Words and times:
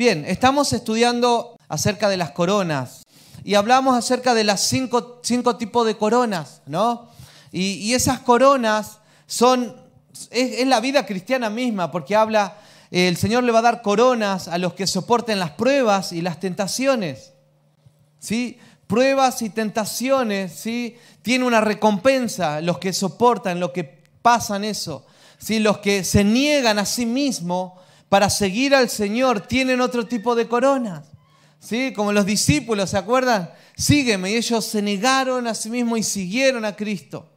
Bien, 0.00 0.24
estamos 0.26 0.72
estudiando 0.72 1.58
acerca 1.68 2.08
de 2.08 2.16
las 2.16 2.30
coronas 2.30 3.02
y 3.44 3.54
hablamos 3.54 3.98
acerca 3.98 4.32
de 4.32 4.44
las 4.44 4.62
cinco, 4.62 5.20
tipos 5.58 5.86
de 5.86 5.98
coronas, 5.98 6.62
¿no? 6.64 7.10
Y, 7.52 7.92
esas 7.92 8.20
coronas 8.20 9.00
son, 9.26 9.76
es, 10.30 10.66
la 10.66 10.80
vida 10.80 11.04
cristiana 11.04 11.50
misma, 11.50 11.90
porque 11.90 12.16
habla, 12.16 12.56
el 12.90 13.18
Señor 13.18 13.44
le 13.44 13.52
va 13.52 13.58
a 13.58 13.68
dar 13.68 13.82
coronas 13.82 14.48
a 14.48 14.56
los 14.56 14.72
que 14.72 14.86
soporten 14.86 15.38
las 15.38 15.50
pruebas 15.50 16.12
y 16.12 16.22
las 16.22 16.40
tentaciones, 16.40 17.34
¿sí? 18.18 18.58
Pruebas 18.86 19.42
y 19.42 19.50
tentaciones, 19.50 20.52
¿sí? 20.54 20.96
Tiene 21.20 21.44
una 21.44 21.60
recompensa 21.60 22.62
los 22.62 22.78
que 22.78 22.94
soportan, 22.94 23.60
los 23.60 23.72
que 23.72 23.84
pasan 24.22 24.64
eso, 24.64 25.04
¿sí? 25.36 25.58
Los 25.58 25.76
que 25.80 26.04
se 26.04 26.24
niegan 26.24 26.78
a 26.78 26.86
sí 26.86 27.04
mismos 27.04 27.72
para 28.10 28.28
seguir 28.28 28.74
al 28.74 28.90
Señor 28.90 29.40
tienen 29.40 29.80
otro 29.80 30.06
tipo 30.06 30.34
de 30.34 30.46
coronas. 30.46 31.06
¿sí? 31.60 31.94
Como 31.94 32.12
los 32.12 32.26
discípulos, 32.26 32.90
¿se 32.90 32.98
acuerdan? 32.98 33.50
Sígueme. 33.76 34.32
Y 34.32 34.34
ellos 34.34 34.66
se 34.66 34.82
negaron 34.82 35.46
a 35.46 35.54
sí 35.54 35.70
mismos 35.70 36.00
y 36.00 36.02
siguieron 36.02 36.66
a 36.66 36.76
Cristo. 36.76 37.30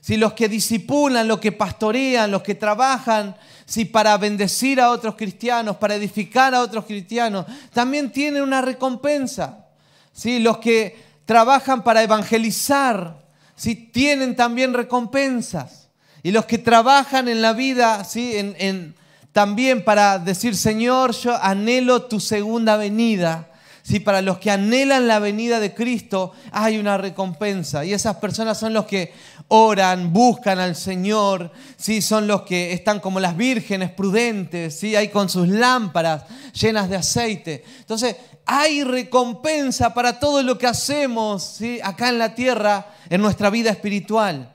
Si 0.00 0.16
Los 0.16 0.34
que 0.34 0.48
disipulan, 0.48 1.26
los 1.26 1.38
que 1.38 1.52
pastorean, 1.52 2.30
los 2.30 2.42
que 2.42 2.54
trabajan 2.54 3.36
si 3.66 3.84
para 3.84 4.16
bendecir 4.18 4.80
a 4.80 4.90
otros 4.90 5.16
cristianos, 5.16 5.76
para 5.76 5.94
edificar 5.94 6.54
a 6.54 6.60
otros 6.60 6.84
cristianos, 6.86 7.46
también 7.72 8.10
tienen 8.10 8.42
una 8.42 8.60
recompensa. 8.60 9.66
¿sí? 10.12 10.40
Los 10.40 10.58
que 10.58 10.96
trabajan 11.24 11.84
para 11.84 12.02
evangelizar, 12.02 13.24
¿sí? 13.54 13.74
tienen 13.74 14.34
también 14.34 14.74
recompensas. 14.74 15.88
Y 16.24 16.32
los 16.32 16.46
que 16.46 16.58
trabajan 16.58 17.28
en 17.28 17.42
la 17.42 17.52
vida, 17.52 18.02
¿sí? 18.04 18.32
en, 18.36 18.94
también 19.36 19.84
para 19.84 20.18
decir, 20.18 20.56
Señor, 20.56 21.12
yo 21.12 21.36
anhelo 21.36 22.04
tu 22.04 22.20
segunda 22.20 22.78
venida 22.78 23.50
si 23.82 24.00
para 24.00 24.22
los 24.22 24.38
que 24.38 24.50
anhelan 24.50 25.06
la 25.06 25.18
venida 25.18 25.60
de 25.60 25.74
Cristo 25.74 26.32
hay 26.52 26.78
una 26.78 26.96
recompensa. 26.96 27.84
Y 27.84 27.92
esas 27.92 28.16
personas 28.16 28.58
son 28.58 28.72
los 28.72 28.86
que 28.86 29.12
oran, 29.48 30.10
buscan 30.10 30.58
al 30.58 30.74
Señor, 30.74 31.52
¿sí? 31.76 32.00
son 32.00 32.26
los 32.26 32.42
que 32.44 32.72
están 32.72 32.98
como 32.98 33.20
las 33.20 33.36
vírgenes 33.36 33.90
prudentes, 33.90 34.78
¿sí? 34.78 34.96
hay 34.96 35.08
con 35.08 35.28
sus 35.28 35.46
lámparas 35.48 36.24
llenas 36.58 36.88
de 36.88 36.96
aceite. 36.96 37.62
Entonces, 37.80 38.16
hay 38.46 38.84
recompensa 38.84 39.92
para 39.92 40.18
todo 40.18 40.42
lo 40.42 40.56
que 40.56 40.66
hacemos 40.66 41.42
¿sí? 41.42 41.78
acá 41.84 42.08
en 42.08 42.18
la 42.18 42.34
tierra, 42.34 42.86
en 43.10 43.20
nuestra 43.20 43.50
vida 43.50 43.68
espiritual. 43.68 44.50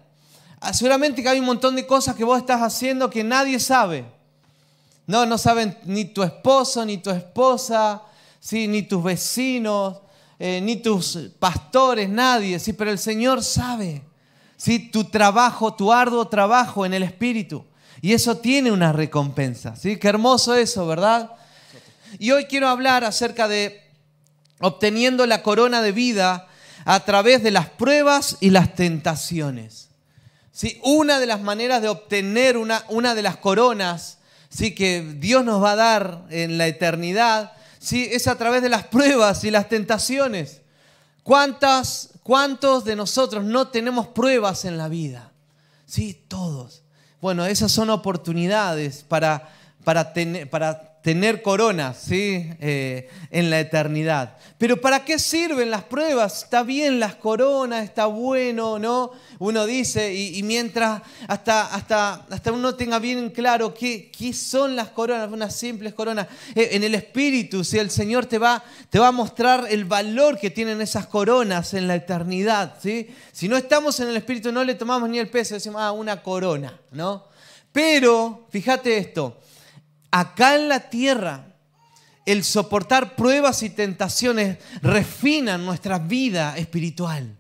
Ah, 0.60 0.74
seguramente 0.74 1.22
que 1.22 1.30
hay 1.30 1.40
un 1.40 1.46
montón 1.46 1.76
de 1.76 1.86
cosas 1.86 2.16
que 2.16 2.24
vos 2.24 2.40
estás 2.40 2.64
haciendo 2.64 3.12
que 3.12 3.24
nadie 3.24 3.60
sabe. 3.60 4.20
No, 5.12 5.26
no 5.26 5.38
saben 5.38 5.78
ni 5.84 6.06
tu 6.06 6.24
esposo, 6.24 6.86
ni 6.86 7.00
tu 7.00 7.10
esposa, 7.10 8.02
¿sí? 8.40 8.66
ni 8.66 8.84
tus 8.84 9.04
vecinos, 9.04 9.98
eh, 10.40 10.62
ni 10.62 10.78
tus 10.78 11.20
pastores, 11.38 12.08
nadie, 12.08 12.60
¿sí? 12.60 12.72
pero 12.72 12.92
el 12.92 12.98
Señor 12.98 13.44
sabe 13.44 14.04
¿sí? 14.56 14.90
tu 14.90 15.04
trabajo, 15.04 15.74
tu 15.74 15.92
arduo 15.92 16.30
trabajo 16.30 16.86
en 16.86 16.94
el 16.94 17.04
Espíritu. 17.04 17.66
Y 18.00 18.14
eso 18.14 18.38
tiene 18.38 18.72
una 18.72 18.94
recompensa. 18.94 19.76
¿sí? 19.76 19.98
Qué 19.98 20.08
hermoso 20.08 20.56
eso, 20.56 20.88
¿verdad? 20.88 21.32
Y 22.18 22.32
hoy 22.32 22.46
quiero 22.46 22.70
hablar 22.70 23.04
acerca 23.04 23.50
de 23.50 23.82
obteniendo 24.62 25.26
la 25.26 25.44
corona 25.44 25.82
de 25.82 25.92
vida 25.92 26.48
a 26.86 27.02
través 27.02 27.44
de 27.44 27.52
las 27.52 27.68
pruebas 27.68 28.38
y 28.40 28.52
las 28.52 28.76
tentaciones. 28.76 29.90
¿Sí? 30.54 30.80
Una 30.86 31.20
de 31.20 31.26
las 31.26 31.42
maneras 31.42 31.82
de 31.82 31.90
obtener 31.90 32.56
una, 32.56 32.86
una 32.88 33.14
de 33.14 33.24
las 33.24 33.36
coronas 33.36 34.20
¿sí? 34.52 34.76
que 34.76 35.02
Dios 35.18 35.44
nos 35.44 35.64
va 35.64 35.72
a 35.72 35.76
dar 35.76 36.26
en 36.30 36.60
la 36.60 36.68
eternidad 36.68 37.54
¿sí? 37.80 38.08
es 38.12 38.28
a 38.28 38.36
través 38.36 38.62
de 38.62 38.70
las 38.70 38.86
pruebas 38.86 39.44
y 39.44 39.50
las 39.50 39.68
tentaciones. 39.70 40.62
¿Cuántas, 41.24 42.10
¿Cuántos 42.22 42.84
de 42.84 42.96
nosotros 42.96 43.44
no 43.44 43.70
tenemos 43.70 44.08
pruebas 44.08 44.66
en 44.66 44.78
la 44.78 44.88
vida? 44.88 45.32
Sí, 45.88 46.22
todos. 46.28 46.84
Bueno, 47.22 47.46
esas 47.46 47.72
son 47.72 47.90
oportunidades 47.90 49.04
para, 49.08 49.50
para, 49.84 50.14
para 50.50 50.91
tener 51.02 51.42
coronas 51.42 51.98
¿sí? 51.98 52.50
Eh, 52.60 53.10
en 53.32 53.50
la 53.50 53.60
eternidad. 53.60 54.38
Pero 54.58 54.80
¿para 54.80 55.04
qué 55.04 55.18
sirven 55.18 55.72
las 55.72 55.84
pruebas? 55.84 56.44
Está 56.44 56.62
bien 56.62 57.00
las 57.00 57.16
coronas, 57.16 57.84
está 57.84 58.06
bueno, 58.06 58.78
¿no? 58.78 59.12
Uno 59.40 59.66
dice, 59.66 60.14
y, 60.14 60.44
mientras 60.44 61.02
hasta, 61.28 61.74
hasta, 61.74 62.26
hasta 62.30 62.52
uno 62.52 62.76
tenga 62.76 63.00
bien 63.00 63.32
claro 63.32 63.74
qué, 63.74 64.12
qué 64.16 64.34
son 64.34 64.76
las 64.76 64.90
coronas, 64.90 65.32
unas 65.32 65.56
simples 65.56 65.96
coronas, 65.96 66.28
eh, 66.54 66.70
en 66.74 66.84
el 66.84 66.94
espíritu, 66.94 67.64
si 67.64 67.80
el 67.80 67.90
Señor 67.90 68.28
te 68.28 68.38
va, 68.38 68.64
te 68.92 69.00
va 69.00 69.08
a 69.08 69.12
mostrar 69.12 69.66
el 69.70 69.86
valor 69.86 70.38
que 70.38 70.52
tienen 70.52 70.80
esas 70.80 71.08
coronas 71.08 71.74
en 71.74 71.88
la 71.88 71.96
eternidad. 71.96 72.76
¿sí? 72.80 73.10
Si 73.32 73.48
no 73.48 73.58
estamos 73.58 74.00
en 74.00 74.10
el 74.10 74.18
espíritu, 74.18 74.52
no 74.52 74.64
le 74.64 74.76
tomamos 74.76 75.10
ni 75.10 75.18
el 75.18 75.30
peso, 75.30 75.56
decimos, 75.56 75.82
ah, 75.82 75.92
una 75.92 76.22
corona, 76.22 76.80
¿no? 76.92 77.26
Pero, 77.72 78.48
fíjate 78.52 78.98
esto, 78.98 79.38
acá 80.12 80.56
en 80.56 80.70
la 80.70 80.90
tierra, 80.90 81.48
el 82.26 82.44
soportar 82.44 83.16
pruebas 83.16 83.64
y 83.64 83.70
tentaciones 83.70 84.58
refinan 84.82 85.66
nuestra 85.66 85.98
vida 85.98 86.58
espiritual. 86.58 87.36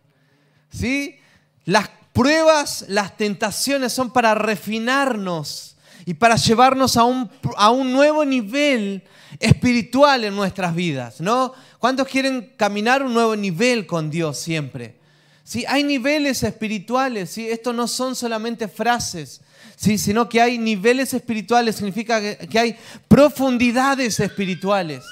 ¿Sí? 0.71 1.17
Las 1.65 1.89
pruebas, 2.13 2.85
las 2.87 3.15
tentaciones 3.17 3.93
son 3.93 4.11
para 4.11 4.33
refinarnos 4.33 5.75
y 6.05 6.13
para 6.13 6.35
llevarnos 6.35 6.97
a 6.97 7.03
un, 7.03 7.29
a 7.57 7.69
un 7.69 7.91
nuevo 7.91 8.25
nivel 8.25 9.03
espiritual 9.39 10.23
en 10.23 10.35
nuestras 10.35 10.73
vidas, 10.73 11.21
¿no? 11.21 11.53
¿Cuántos 11.79 12.07
quieren 12.07 12.53
caminar 12.57 13.03
un 13.03 13.13
nuevo 13.13 13.35
nivel 13.35 13.85
con 13.85 14.09
Dios 14.09 14.39
siempre? 14.39 14.95
¿Sí? 15.43 15.63
Hay 15.67 15.83
niveles 15.83 16.43
espirituales, 16.43 17.29
¿sí? 17.29 17.47
Esto 17.49 17.73
no 17.73 17.88
son 17.88 18.15
solamente 18.15 18.67
frases, 18.67 19.41
¿sí? 19.81 19.97
sino 19.97 20.30
que 20.30 20.40
hay 20.40 20.59
niveles 20.59 21.14
espirituales, 21.14 21.75
significa 21.75 22.22
que, 22.22 22.59
hay 22.59 22.78
profundidades 23.08 24.19
espirituales. 24.19 25.03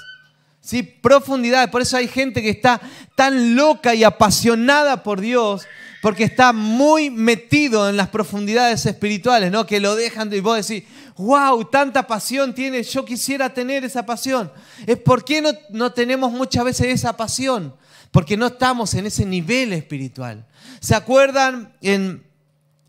¿sí? 0.60 0.84
Profundidades, 0.84 1.70
por 1.70 1.82
eso 1.82 1.96
hay 1.96 2.06
gente 2.06 2.40
que 2.40 2.50
está 2.50 2.80
tan 3.16 3.56
loca 3.56 3.96
y 3.96 4.04
apasionada 4.04 5.02
por 5.02 5.20
Dios, 5.20 5.66
porque 6.00 6.22
está 6.22 6.52
muy 6.52 7.10
metido 7.10 7.88
en 7.88 7.96
las 7.96 8.08
profundidades 8.10 8.86
espirituales, 8.86 9.50
¿no? 9.50 9.66
que 9.66 9.80
lo 9.80 9.96
dejan 9.96 10.32
y 10.32 10.38
vos 10.38 10.64
decís, 10.64 10.88
wow, 11.16 11.64
tanta 11.64 12.06
pasión 12.06 12.54
tiene, 12.54 12.84
yo 12.84 13.04
quisiera 13.04 13.52
tener 13.52 13.84
esa 13.84 14.06
pasión. 14.06 14.52
Es 14.86 14.98
por 14.98 15.24
qué 15.24 15.42
no, 15.42 15.50
no 15.70 15.92
tenemos 15.92 16.30
muchas 16.30 16.64
veces 16.64 16.86
esa 16.86 17.16
pasión, 17.16 17.74
porque 18.12 18.36
no 18.36 18.46
estamos 18.46 18.94
en 18.94 19.06
ese 19.06 19.26
nivel 19.26 19.72
espiritual. 19.72 20.46
¿Se 20.78 20.94
acuerdan 20.94 21.74
en 21.82 22.29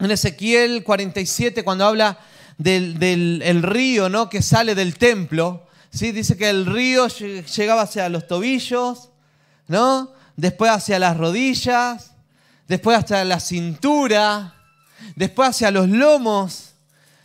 en 0.06 0.12
Ezequiel 0.12 0.84
47, 0.84 1.64
cuando 1.64 1.86
habla 1.86 2.18
del, 2.58 3.62
río 3.62 4.10
¿no? 4.10 4.30
que 4.30 4.42
sale 4.42 4.74
del 4.74 4.98
templo, 4.98 5.68
¿sí? 5.92 6.12
dice 6.12 6.36
que 6.38 6.50
el 6.50 6.66
río 6.66 7.08
llegaba 7.08 7.84
hacia 7.84 8.10
los 8.10 8.28
tobillos, 8.28 9.10
¿no? 9.68 10.12
después 10.36 10.72
hacia 10.72 10.98
las 10.98 11.18
rodillas, 11.18 12.12
después 12.68 12.98
hasta 12.98 13.24
la 13.26 13.40
cintura, 13.40 14.56
después 15.16 15.50
hacia 15.50 15.70
los 15.70 15.88
lomos 15.88 16.72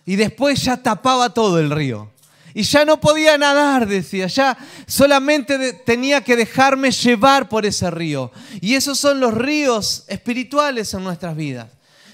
y 0.05 0.17
después 0.17 0.63
ya 0.63 0.77
tapaba 0.77 1.33
todo 1.33 1.59
el 1.59 1.71
río. 1.71 2.11
Y 2.53 2.63
ya 2.63 2.87
no 2.87 3.01
podía 3.01 3.37
nadar, 3.37 3.87
decía, 3.87 4.29
ya 4.29 4.57
solamente 4.87 5.75
tenía 5.75 6.23
que 6.23 6.37
dejarme 6.37 6.91
llevar 6.91 7.51
por 7.51 7.67
ese 7.67 7.91
río. 7.91 8.33
Y 8.63 8.75
esos 8.75 8.99
son 8.99 9.21
los 9.21 9.35
ríos 9.35 10.05
espirituales 10.09 10.95
en 10.95 11.05
nuestras 11.05 11.37
vidas. 11.37 11.69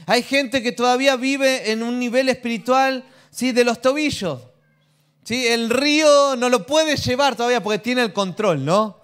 Hay 0.06 0.22
gente 0.22 0.62
que 0.62 0.72
todavía 0.72 1.16
vive 1.16 1.70
en 1.70 1.82
un 1.82 1.98
nivel 1.98 2.28
espiritual 2.28 3.04
¿sí? 3.30 3.52
de 3.52 3.64
los 3.64 3.80
tobillos. 3.80 4.40
¿sí? 5.24 5.46
El 5.46 5.70
río 5.70 6.36
no 6.36 6.48
lo 6.48 6.66
puede 6.66 6.96
llevar 6.96 7.36
todavía 7.36 7.62
porque 7.62 7.78
tiene 7.78 8.02
el 8.02 8.12
control, 8.12 8.64
¿no? 8.64 9.00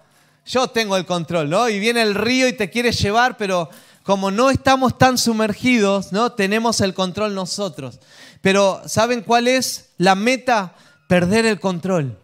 Yo 0.46 0.68
tengo 0.68 0.96
el 0.96 1.04
control, 1.04 1.50
¿no? 1.50 1.68
Y 1.68 1.78
viene 1.78 2.00
el 2.00 2.14
río 2.14 2.48
y 2.48 2.54
te 2.54 2.70
quiere 2.70 2.90
llevar, 2.92 3.36
pero 3.36 3.68
como 4.02 4.30
no 4.30 4.48
estamos 4.48 4.96
tan 4.96 5.18
sumergidos, 5.18 6.12
¿no? 6.12 6.32
Tenemos 6.32 6.80
el 6.80 6.94
control 6.94 7.34
nosotros. 7.34 8.00
Pero 8.40 8.80
¿saben 8.86 9.20
cuál 9.20 9.46
es 9.46 9.90
la 9.98 10.14
meta? 10.14 10.74
Perder 11.06 11.44
el 11.44 11.60
control. 11.60 12.18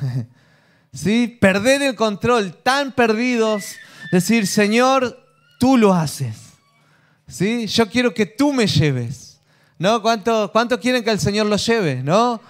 ¿Sí? 0.92 1.36
Perder 1.40 1.82
el 1.82 1.96
control, 1.96 2.54
tan 2.62 2.92
perdidos, 2.92 3.64
decir, 4.12 4.46
Señor, 4.46 5.18
tú 5.58 5.76
lo 5.76 5.94
haces. 5.94 6.47
¿Sí? 7.28 7.66
Yo 7.66 7.88
quiero 7.88 8.12
que 8.12 8.26
tú 8.26 8.52
me 8.52 8.66
lleves, 8.66 9.38
¿no? 9.78 10.02
¿Cuánto, 10.02 10.50
cuánto 10.50 10.80
quieren 10.80 11.04
que 11.04 11.10
el 11.10 11.20
Señor 11.20 11.46
los 11.46 11.64
lleve, 11.64 12.02
no? 12.02 12.40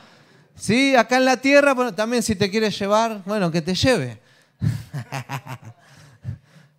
Sí, 0.56 0.94
acá 0.96 1.19
en 1.19 1.25
la 1.25 1.36
tierra, 1.36 1.75
bueno, 1.75 1.94
también 1.94 2.22
si 2.22 2.34
te 2.34 2.50
quieres 2.50 2.78
llevar, 2.78 3.22
bueno, 3.26 3.50
que 3.50 3.60
te 3.60 3.75
lleve. 3.75 4.20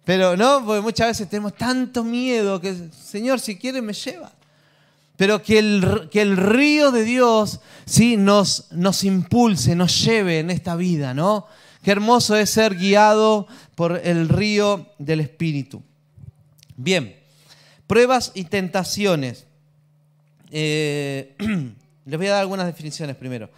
Pero 0.03 0.35
no, 0.35 0.65
porque 0.65 0.81
muchas 0.81 1.07
veces 1.09 1.29
tenemos 1.29 1.55
tanto 1.55 2.03
miedo 2.03 2.59
que, 2.59 2.89
Señor, 2.91 3.39
si 3.39 3.57
quiere 3.57 3.81
me 3.81 3.93
lleva. 3.93 4.31
pero 5.15 5.43
que 5.43 5.59
el, 5.59 6.09
que 6.11 6.21
el 6.21 6.35
río 6.35 6.91
de 6.91 7.03
Dios 7.03 7.59
¿sí? 7.85 8.17
nos, 8.17 8.71
nos 8.71 9.03
impulse, 9.03 9.75
nos 9.75 10.03
lleve 10.03 10.39
en 10.39 10.49
esta 10.49 10.75
vida, 10.75 11.13
¿no? 11.13 11.45
Qué 11.83 11.91
hermoso 11.91 12.35
es 12.35 12.49
ser 12.49 12.75
guiado 12.75 13.47
por 13.75 14.01
el 14.03 14.29
río 14.29 14.87
del 14.97 15.19
Espíritu. 15.19 15.83
Bien, 16.75 17.18
pruebas 17.89 18.31
y 18.35 18.43
tentaciones. 18.43 19.47
Eh, 20.51 21.35
les 22.05 22.17
voy 22.19 22.27
a 22.27 22.33
dar 22.33 22.41
algunas 22.41 22.67
definiciones 22.67 23.15
primero. 23.15 23.49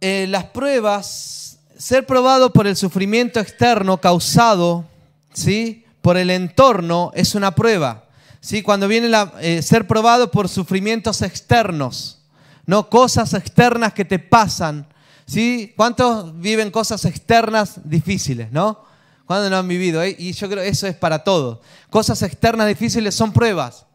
Eh, 0.00 0.26
las 0.28 0.44
pruebas, 0.44 1.58
ser 1.76 2.06
probado 2.06 2.52
por 2.52 2.68
el 2.68 2.76
sufrimiento 2.76 3.40
externo 3.40 4.00
causado 4.00 4.86
¿sí? 5.32 5.84
por 6.00 6.16
el 6.16 6.30
entorno 6.30 7.10
es 7.12 7.34
una 7.34 7.52
prueba. 7.52 8.04
¿sí? 8.40 8.62
Cuando 8.62 8.86
viene 8.86 9.08
la, 9.08 9.32
eh, 9.40 9.60
ser 9.60 9.88
probado 9.88 10.30
por 10.30 10.48
sufrimientos 10.48 11.20
externos, 11.22 12.20
¿no? 12.64 12.88
cosas 12.88 13.34
externas 13.34 13.92
que 13.92 14.04
te 14.04 14.20
pasan. 14.20 14.86
¿sí? 15.26 15.74
¿Cuántos 15.76 16.38
viven 16.38 16.70
cosas 16.70 17.04
externas 17.04 17.80
difíciles? 17.82 18.52
¿no? 18.52 18.84
¿Cuándo 19.30 19.48
no 19.48 19.58
han 19.58 19.68
vivido? 19.68 20.02
Eh? 20.02 20.16
Y 20.18 20.32
yo 20.32 20.50
creo 20.50 20.64
que 20.64 20.70
eso 20.70 20.88
es 20.88 20.96
para 20.96 21.20
todos. 21.20 21.60
Cosas 21.88 22.20
externas 22.22 22.66
difíciles 22.66 23.14
son 23.14 23.32
pruebas. 23.32 23.86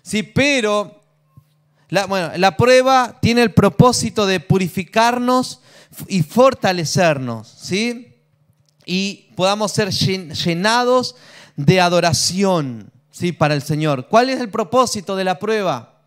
¿sí? 0.00 0.22
Pero 0.22 1.02
la, 1.90 2.06
bueno, 2.06 2.30
la 2.38 2.56
prueba 2.56 3.18
tiene 3.20 3.42
el 3.42 3.52
propósito 3.52 4.24
de 4.24 4.40
purificarnos 4.40 5.60
y 6.06 6.22
fortalecernos, 6.22 7.54
¿sí? 7.60 8.16
Y 8.86 9.28
podamos 9.36 9.72
ser 9.72 9.90
llenados 9.90 11.16
de 11.54 11.82
adoración, 11.82 12.90
¿sí? 13.10 13.32
Para 13.32 13.52
el 13.52 13.60
Señor. 13.60 14.08
¿Cuál 14.08 14.30
es 14.30 14.40
el 14.40 14.48
propósito 14.48 15.16
de 15.16 15.24
la 15.24 15.38
prueba? 15.38 16.00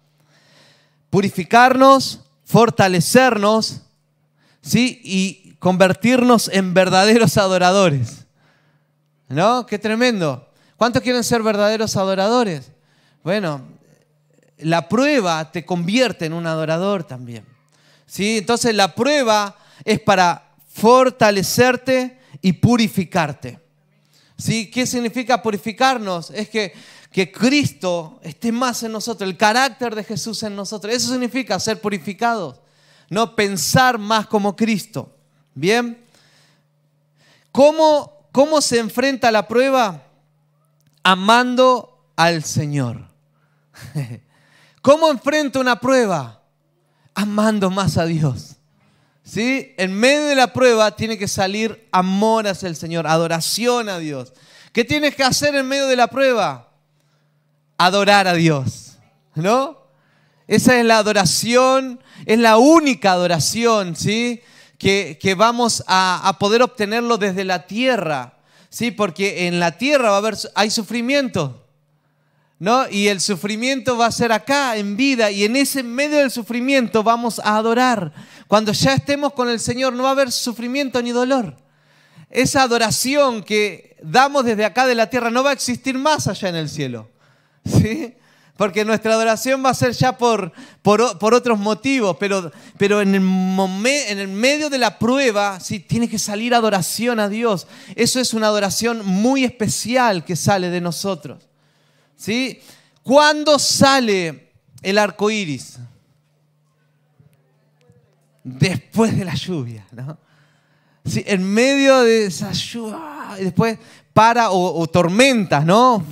Purificarnos, 1.11 2.21
fortalecernos, 2.45 3.81
¿sí? 4.63 4.99
Y 5.03 5.53
convertirnos 5.59 6.47
en 6.47 6.73
verdaderos 6.73 7.37
adoradores. 7.37 8.20
¿No? 9.31 9.65
Qué 9.65 9.79
tremendo. 9.79 10.47
¿Cuántos 10.75 11.01
quieren 11.01 11.23
ser 11.23 11.41
verdaderos 11.41 11.95
adoradores? 11.95 12.71
Bueno, 13.23 13.61
la 14.57 14.89
prueba 14.89 15.51
te 15.51 15.65
convierte 15.65 16.25
en 16.25 16.33
un 16.33 16.47
adorador 16.47 17.03
también. 17.03 17.45
¿Sí? 18.05 18.39
Entonces 18.39 18.75
la 18.75 18.93
prueba 18.93 19.57
es 19.85 19.99
para 20.01 20.51
fortalecerte 20.67 22.19
y 22.41 22.53
purificarte. 22.53 23.59
¿Sí? 24.37 24.69
¿Qué 24.69 24.85
significa 24.85 25.41
purificarnos? 25.41 26.31
Es 26.31 26.49
que, 26.49 26.73
que 27.11 27.31
Cristo 27.31 28.19
esté 28.23 28.51
más 28.51 28.83
en 28.83 28.91
nosotros, 28.91 29.29
el 29.29 29.37
carácter 29.37 29.95
de 29.95 30.03
Jesús 30.03 30.43
en 30.43 30.55
nosotros. 30.55 30.93
Eso 30.93 31.11
significa 31.11 31.57
ser 31.59 31.79
purificados, 31.79 32.59
no 33.09 33.35
pensar 33.35 33.97
más 33.97 34.27
como 34.27 34.55
Cristo. 34.57 35.15
¿Bien? 35.53 36.03
¿Cómo, 37.51 38.10
cómo 38.31 38.61
se 38.61 38.79
enfrenta 38.79 39.31
la 39.31 39.47
prueba? 39.47 40.03
Amando 41.03 42.05
al 42.15 42.43
Señor. 42.43 43.07
¿Cómo 44.81 45.09
enfrento 45.09 45.59
una 45.59 45.79
prueba? 45.79 46.41
Amando 47.13 47.69
más 47.69 47.97
a 47.97 48.05
Dios. 48.05 48.55
¿Sí? 49.23 49.73
En 49.77 49.93
medio 49.93 50.25
de 50.25 50.35
la 50.35 50.51
prueba 50.53 50.95
tiene 50.95 51.17
que 51.17 51.27
salir 51.27 51.87
amor 51.91 52.47
hacia 52.47 52.67
el 52.67 52.75
Señor, 52.75 53.07
adoración 53.07 53.89
a 53.89 53.99
Dios. 53.99 54.33
¿Qué 54.73 54.83
tienes 54.83 55.15
que 55.15 55.23
hacer 55.23 55.55
en 55.55 55.67
medio 55.67 55.87
de 55.87 55.95
la 55.95 56.07
prueba? 56.07 56.69
Adorar 57.77 58.27
a 58.27 58.33
Dios. 58.33 58.97
¿No? 59.35 59.81
Esa 60.47 60.77
es 60.77 60.85
la 60.85 60.97
adoración, 60.97 62.01
es 62.25 62.39
la 62.39 62.57
única 62.57 63.13
adoración, 63.13 63.95
¿sí? 63.95 64.41
Que, 64.81 65.35
vamos 65.37 65.83
a, 65.85 66.27
a, 66.27 66.39
poder 66.39 66.63
obtenerlo 66.63 67.19
desde 67.19 67.45
la 67.45 67.67
tierra, 67.67 68.39
¿sí? 68.71 68.89
Porque 68.89 69.45
en 69.45 69.59
la 69.59 69.77
tierra 69.77 70.09
va 70.09 70.15
a 70.15 70.17
haber, 70.17 70.35
hay 70.55 70.71
sufrimiento, 70.71 71.67
¿no? 72.57 72.89
Y 72.89 73.07
el 73.07 73.21
sufrimiento 73.21 73.95
va 73.95 74.07
a 74.07 74.11
ser 74.11 74.31
acá, 74.31 74.75
en 74.77 74.97
vida, 74.97 75.29
y 75.29 75.43
en 75.43 75.55
ese 75.55 75.83
medio 75.83 76.17
del 76.17 76.31
sufrimiento 76.31 77.03
vamos 77.03 77.39
a 77.43 77.57
adorar. 77.57 78.11
Cuando 78.47 78.71
ya 78.71 78.95
estemos 78.95 79.33
con 79.33 79.49
el 79.49 79.59
Señor 79.59 79.93
no 79.93 80.01
va 80.01 80.09
a 80.09 80.13
haber 80.13 80.31
sufrimiento 80.31 80.99
ni 81.03 81.11
dolor. 81.11 81.55
Esa 82.31 82.63
adoración 82.63 83.43
que 83.43 83.97
damos 84.01 84.45
desde 84.45 84.65
acá 84.65 84.87
de 84.87 84.95
la 84.95 85.11
tierra 85.11 85.29
no 85.29 85.43
va 85.43 85.51
a 85.51 85.53
existir 85.53 85.95
más 85.95 86.27
allá 86.27 86.49
en 86.49 86.55
el 86.55 86.69
cielo. 86.69 87.07
¿Sí? 87.65 88.15
Porque 88.61 88.85
nuestra 88.85 89.15
adoración 89.15 89.65
va 89.65 89.71
a 89.71 89.73
ser 89.73 89.93
ya 89.93 90.19
por, 90.19 90.51
por, 90.83 91.33
otros 91.33 91.57
motivos, 91.57 92.15
pero, 92.19 92.51
pero 92.77 93.01
en, 93.01 93.15
el 93.15 93.23
en 93.23 94.19
el 94.19 94.27
medio 94.27 94.69
de 94.69 94.77
la 94.77 94.99
prueba 94.99 95.59
sí, 95.59 95.79
tiene 95.79 96.07
que 96.07 96.19
salir 96.19 96.53
adoración 96.53 97.19
a 97.19 97.27
Dios. 97.27 97.65
Eso 97.95 98.19
es 98.19 98.35
una 98.35 98.45
adoración 98.45 99.03
muy 99.03 99.45
especial 99.45 100.23
que 100.23 100.35
sale 100.35 100.69
de 100.69 100.79
nosotros. 100.79 101.49
¿Sí? 102.15 102.59
¿Cuándo 103.01 103.57
sale 103.57 104.51
el 104.83 104.99
arco 104.99 105.31
iris? 105.31 105.79
Después 108.43 109.17
de 109.17 109.25
la 109.25 109.33
lluvia, 109.33 109.87
¿no? 109.91 110.19
¿Sí? 111.03 111.23
En 111.25 111.51
medio 111.51 112.01
de 112.01 112.27
esa 112.27 112.51
lluvia, 112.51 113.37
y 113.39 113.43
después 113.43 113.79
para, 114.13 114.51
o, 114.51 114.85
tormentas, 114.85 115.65
¿no? 115.65 116.05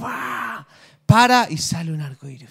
Para 1.10 1.48
y 1.50 1.58
sale 1.58 1.92
un 1.92 2.02
arco 2.02 2.30
iris, 2.30 2.50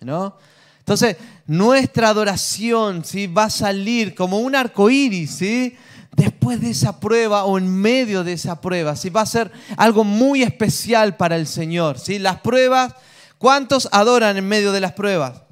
¿no? 0.00 0.38
Entonces, 0.78 1.18
nuestra 1.46 2.08
adoración 2.08 3.04
¿sí? 3.04 3.26
va 3.26 3.44
a 3.44 3.50
salir 3.50 4.14
como 4.14 4.38
un 4.38 4.54
arco 4.54 4.88
iris, 4.88 5.32
¿sí? 5.32 5.76
después 6.16 6.62
de 6.62 6.70
esa 6.70 6.98
prueba 6.98 7.44
o 7.44 7.58
en 7.58 7.68
medio 7.70 8.24
de 8.24 8.32
esa 8.32 8.58
prueba. 8.58 8.96
¿sí? 8.96 9.10
Va 9.10 9.20
a 9.20 9.26
ser 9.26 9.52
algo 9.76 10.02
muy 10.02 10.42
especial 10.42 11.18
para 11.18 11.36
el 11.36 11.46
Señor. 11.46 11.98
¿sí? 11.98 12.18
Las 12.18 12.40
pruebas, 12.40 12.94
¿cuántos 13.36 13.86
adoran 13.92 14.38
en 14.38 14.48
medio 14.48 14.72
de 14.72 14.80
las 14.80 14.94
pruebas? 14.94 15.42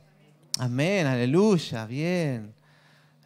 Amén, 0.59 1.07
aleluya, 1.07 1.85
bien. 1.85 2.55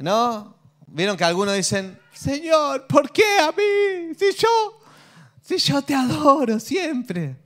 ¿No? 0.01 0.57
Vieron 0.89 1.17
que 1.17 1.23
algunos 1.23 1.55
dicen, 1.55 1.97
Señor, 2.13 2.89
¿por 2.89 3.13
qué 3.13 3.39
a 3.41 3.53
mí? 3.53 4.17
Si 4.19 4.37
yo, 4.37 4.81
si 5.41 5.59
yo 5.59 5.81
te 5.81 5.95
adoro 5.95 6.59
siempre. 6.59 7.37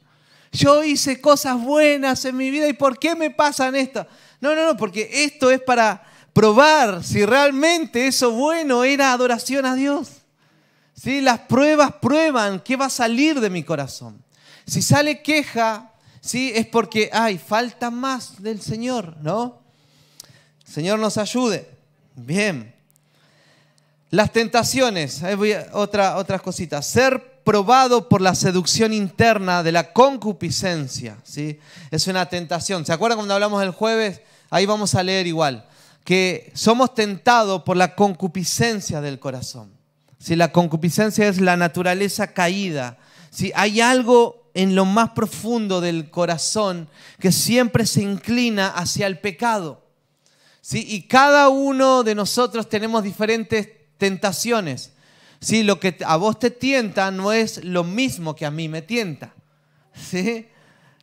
Yo 0.54 0.84
hice 0.84 1.20
cosas 1.20 1.60
buenas 1.60 2.24
en 2.24 2.36
mi 2.36 2.48
vida 2.48 2.68
y 2.68 2.74
¿por 2.74 2.96
qué 2.96 3.16
me 3.16 3.30
pasan 3.30 3.74
esto? 3.74 4.06
No, 4.40 4.54
no, 4.54 4.64
no, 4.64 4.76
porque 4.76 5.10
esto 5.24 5.50
es 5.50 5.60
para 5.60 6.04
probar 6.32 7.02
si 7.02 7.26
realmente 7.26 8.06
eso 8.06 8.30
bueno 8.30 8.84
era 8.84 9.12
adoración 9.12 9.66
a 9.66 9.74
Dios. 9.74 10.08
¿Sí? 10.94 11.20
Las 11.20 11.40
pruebas 11.40 11.94
prueban 12.00 12.60
qué 12.60 12.76
va 12.76 12.86
a 12.86 12.90
salir 12.90 13.40
de 13.40 13.50
mi 13.50 13.64
corazón. 13.64 14.22
Si 14.64 14.80
sale 14.80 15.22
queja, 15.22 15.90
¿sí? 16.20 16.52
es 16.54 16.66
porque, 16.66 17.10
hay 17.12 17.36
falta 17.36 17.90
más 17.90 18.40
del 18.40 18.60
Señor, 18.62 19.16
¿no? 19.22 19.60
Señor 20.64 21.00
nos 21.00 21.18
ayude. 21.18 21.68
Bien. 22.14 22.72
Las 24.10 24.32
tentaciones, 24.32 25.20
voy 25.36 25.52
a, 25.52 25.66
otra, 25.72 26.16
otras 26.16 26.40
cositas. 26.40 26.86
Ser 26.86 27.33
probado 27.44 28.08
por 28.08 28.20
la 28.20 28.34
seducción 28.34 28.92
interna 28.92 29.62
de 29.62 29.72
la 29.72 29.92
concupiscencia, 29.92 31.18
¿sí? 31.22 31.60
Es 31.90 32.06
una 32.06 32.26
tentación. 32.28 32.84
¿Se 32.86 32.92
acuerdan 32.92 33.18
cuando 33.18 33.34
hablamos 33.34 33.62
el 33.62 33.70
jueves? 33.70 34.22
Ahí 34.50 34.66
vamos 34.66 34.94
a 34.94 35.02
leer 35.02 35.26
igual 35.26 35.66
que 36.04 36.52
somos 36.54 36.94
tentados 36.94 37.62
por 37.62 37.76
la 37.76 37.94
concupiscencia 37.94 39.00
del 39.00 39.18
corazón. 39.18 39.72
Si 40.18 40.36
la 40.36 40.52
concupiscencia 40.52 41.26
es 41.26 41.40
la 41.40 41.56
naturaleza 41.56 42.28
caída, 42.28 42.98
si 43.30 43.52
hay 43.54 43.80
algo 43.80 44.50
en 44.54 44.74
lo 44.74 44.84
más 44.84 45.10
profundo 45.10 45.80
del 45.80 46.10
corazón 46.10 46.88
que 47.18 47.32
siempre 47.32 47.86
se 47.86 48.02
inclina 48.02 48.68
hacia 48.68 49.06
el 49.06 49.18
pecado. 49.18 49.82
¿sí? 50.60 50.84
Y 50.88 51.02
cada 51.08 51.48
uno 51.48 52.04
de 52.04 52.14
nosotros 52.14 52.68
tenemos 52.68 53.02
diferentes 53.02 53.68
tentaciones. 53.98 54.92
¿Sí? 55.44 55.62
Lo 55.62 55.78
que 55.78 55.96
a 56.06 56.16
vos 56.16 56.38
te 56.38 56.50
tienta 56.50 57.10
no 57.10 57.32
es 57.32 57.62
lo 57.64 57.84
mismo 57.84 58.34
que 58.34 58.46
a 58.46 58.50
mí 58.50 58.68
me 58.68 58.82
tienta. 58.82 59.34
¿sí? 59.94 60.48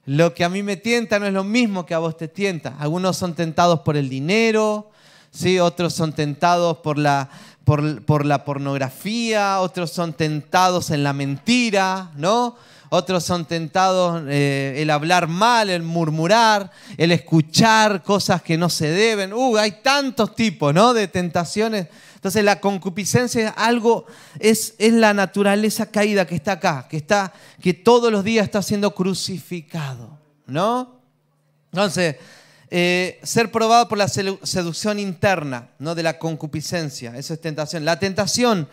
Lo 0.05 0.33
que 0.33 0.43
a 0.43 0.49
mí 0.49 0.63
me 0.63 0.77
tienta 0.77 1.19
no 1.19 1.27
es 1.27 1.33
lo 1.33 1.43
mismo 1.43 1.85
que 1.85 1.93
a 1.93 1.99
vos 1.99 2.17
te 2.17 2.27
tienta. 2.27 2.75
Algunos 2.79 3.17
son 3.17 3.35
tentados 3.35 3.81
por 3.81 3.95
el 3.95 4.09
dinero, 4.09 4.89
¿sí? 5.29 5.59
otros 5.59 5.93
son 5.93 6.13
tentados 6.13 6.77
por 6.77 6.97
la, 6.97 7.29
por, 7.63 8.25
la 8.25 8.43
pornografía, 8.43 9.59
otros 9.59 9.91
son 9.91 10.13
tentados 10.13 10.89
en 10.89 11.03
la 11.03 11.13
mentira, 11.13 12.11
¿no? 12.15 12.55
Otros 12.93 13.23
son 13.23 13.45
tentados 13.45 14.23
eh, 14.27 14.73
el 14.79 14.89
hablar 14.89 15.29
mal, 15.29 15.69
el 15.69 15.81
murmurar, 15.81 16.71
el 16.97 17.13
escuchar 17.13 18.03
cosas 18.03 18.41
que 18.41 18.57
no 18.57 18.69
se 18.69 18.87
deben. 18.87 19.31
Uh, 19.31 19.55
hay 19.55 19.79
tantos 19.81 20.35
tipos, 20.35 20.73
¿no? 20.73 20.93
De 20.93 21.07
tentaciones. 21.07 21.87
Entonces 22.21 22.43
la 22.43 22.59
concupiscencia 22.59 23.47
es 23.47 23.53
algo, 23.57 24.05
es, 24.39 24.75
es 24.77 24.93
la 24.93 25.11
naturaleza 25.11 25.87
caída 25.87 26.27
que 26.27 26.35
está 26.35 26.51
acá, 26.51 26.85
que, 26.87 26.97
está, 26.97 27.33
que 27.59 27.73
todos 27.73 28.11
los 28.11 28.23
días 28.23 28.45
está 28.45 28.61
siendo 28.61 28.93
crucificado, 28.93 30.19
¿no? 30.45 31.01
Entonces, 31.71 32.17
eh, 32.69 33.19
ser 33.23 33.51
probado 33.51 33.87
por 33.87 33.97
la 33.97 34.07
seducción 34.07 34.99
interna, 34.99 35.71
no 35.79 35.95
de 35.95 36.03
la 36.03 36.19
concupiscencia. 36.19 37.17
Eso 37.17 37.33
es 37.33 37.41
tentación. 37.41 37.85
La 37.85 37.97
tentación 37.97 38.69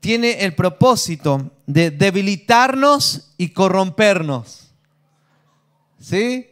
tiene 0.00 0.44
el 0.44 0.54
propósito 0.54 1.52
de 1.66 1.90
debilitarnos 1.90 3.34
y 3.36 3.50
corrompernos. 3.50 4.70
¿Sí? 6.00 6.48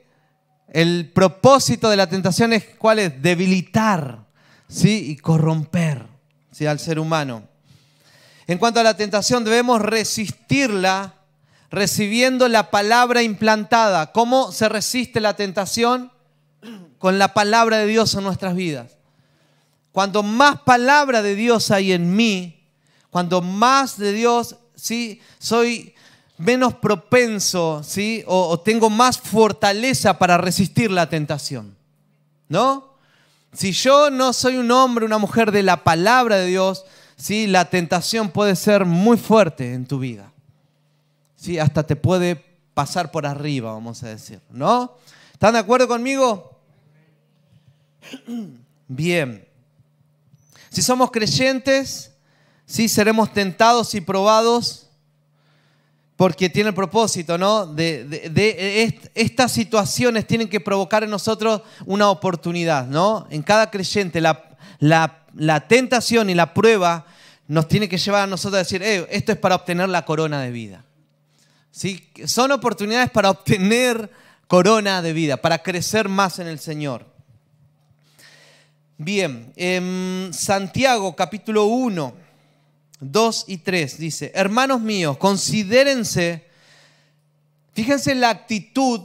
El 0.68 1.10
propósito 1.14 1.88
de 1.88 1.96
la 1.96 2.08
tentación 2.08 2.52
es 2.52 2.64
cuál 2.78 2.98
es 2.98 3.22
debilitar, 3.22 4.26
¿sí? 4.68 5.10
y 5.10 5.16
corromper, 5.16 6.13
¿sí? 6.54 6.66
al 6.66 6.78
ser 6.78 6.98
humano. 6.98 7.42
En 8.46 8.58
cuanto 8.58 8.80
a 8.80 8.84
la 8.84 8.96
tentación, 8.96 9.44
debemos 9.44 9.80
resistirla 9.80 11.14
recibiendo 11.70 12.48
la 12.48 12.70
palabra 12.70 13.22
implantada. 13.22 14.12
¿Cómo 14.12 14.52
se 14.52 14.68
resiste 14.68 15.20
la 15.20 15.34
tentación? 15.34 16.12
Con 16.98 17.18
la 17.18 17.34
palabra 17.34 17.78
de 17.78 17.86
Dios 17.86 18.14
en 18.14 18.22
nuestras 18.22 18.54
vidas. 18.54 18.96
Cuanto 19.92 20.22
más 20.22 20.60
palabra 20.60 21.22
de 21.22 21.34
Dios 21.34 21.70
hay 21.70 21.92
en 21.92 22.14
mí, 22.14 22.62
cuando 23.10 23.40
más 23.42 23.98
de 23.98 24.12
Dios, 24.12 24.56
¿sí? 24.74 25.20
soy 25.38 25.94
menos 26.38 26.74
propenso, 26.74 27.82
¿sí? 27.84 28.24
O, 28.26 28.58
tengo 28.60 28.90
más 28.90 29.18
fortaleza 29.18 30.18
para 30.18 30.36
resistir 30.36 30.90
la 30.90 31.08
tentación. 31.08 31.76
¿No? 32.48 32.93
Si 33.54 33.72
yo 33.72 34.10
no 34.10 34.32
soy 34.32 34.56
un 34.56 34.70
hombre, 34.70 35.04
una 35.04 35.18
mujer 35.18 35.52
de 35.52 35.62
la 35.62 35.84
palabra 35.84 36.36
de 36.36 36.46
Dios, 36.46 36.84
¿sí? 37.16 37.46
la 37.46 37.70
tentación 37.70 38.30
puede 38.30 38.56
ser 38.56 38.84
muy 38.84 39.16
fuerte 39.16 39.72
en 39.72 39.86
tu 39.86 39.98
vida. 40.00 40.32
¿Sí? 41.36 41.58
Hasta 41.58 41.86
te 41.86 41.94
puede 41.94 42.42
pasar 42.74 43.10
por 43.12 43.26
arriba, 43.26 43.72
vamos 43.72 44.02
a 44.02 44.08
decir. 44.08 44.40
¿No? 44.50 44.96
¿Están 45.32 45.54
de 45.54 45.60
acuerdo 45.60 45.86
conmigo? 45.86 46.58
Bien. 48.88 49.46
Si 50.70 50.82
somos 50.82 51.12
creyentes, 51.12 52.12
sí 52.66 52.88
seremos 52.88 53.32
tentados 53.32 53.94
y 53.94 54.00
probados 54.00 54.83
porque 56.16 56.48
tiene 56.48 56.68
el 56.68 56.74
propósito, 56.74 57.36
¿no? 57.36 57.66
De, 57.66 59.00
estas 59.14 59.52
situaciones 59.52 60.26
tienen 60.26 60.48
que 60.48 60.60
provocar 60.60 61.02
en 61.02 61.10
nosotros 61.10 61.62
una 61.86 62.08
oportunidad, 62.08 62.86
¿no? 62.86 63.26
En 63.30 63.42
cada 63.42 63.70
creyente 63.70 64.20
la, 64.20 65.66
tentación 65.66 66.30
y 66.30 66.34
la 66.34 66.54
prueba 66.54 67.04
nos 67.48 67.66
tiene 67.66 67.88
que 67.88 67.98
llevar 67.98 68.22
a 68.22 68.26
nosotros 68.26 68.54
a 68.54 68.58
decir, 68.58 68.82
eh, 68.82 69.06
esto 69.10 69.32
es 69.32 69.38
para 69.38 69.56
obtener 69.56 69.88
la 69.88 70.04
corona 70.04 70.40
de 70.40 70.50
vida. 70.50 70.84
¿Sí? 71.70 72.08
Son 72.26 72.52
oportunidades 72.52 73.10
para 73.10 73.30
obtener 73.30 74.08
corona 74.46 75.02
de 75.02 75.12
vida, 75.12 75.36
para 75.36 75.62
crecer 75.62 76.08
más 76.08 76.38
en 76.38 76.46
el 76.46 76.60
Señor. 76.60 77.04
Bien, 78.96 79.52
en 79.56 80.30
Santiago 80.32 81.16
capítulo 81.16 81.64
1, 81.64 82.23
2 83.10 83.44
y 83.48 83.58
3 83.58 83.98
dice, 83.98 84.32
hermanos 84.34 84.80
míos, 84.80 85.16
considérense, 85.18 86.44
fíjense 87.72 88.14
la 88.14 88.30
actitud 88.30 89.00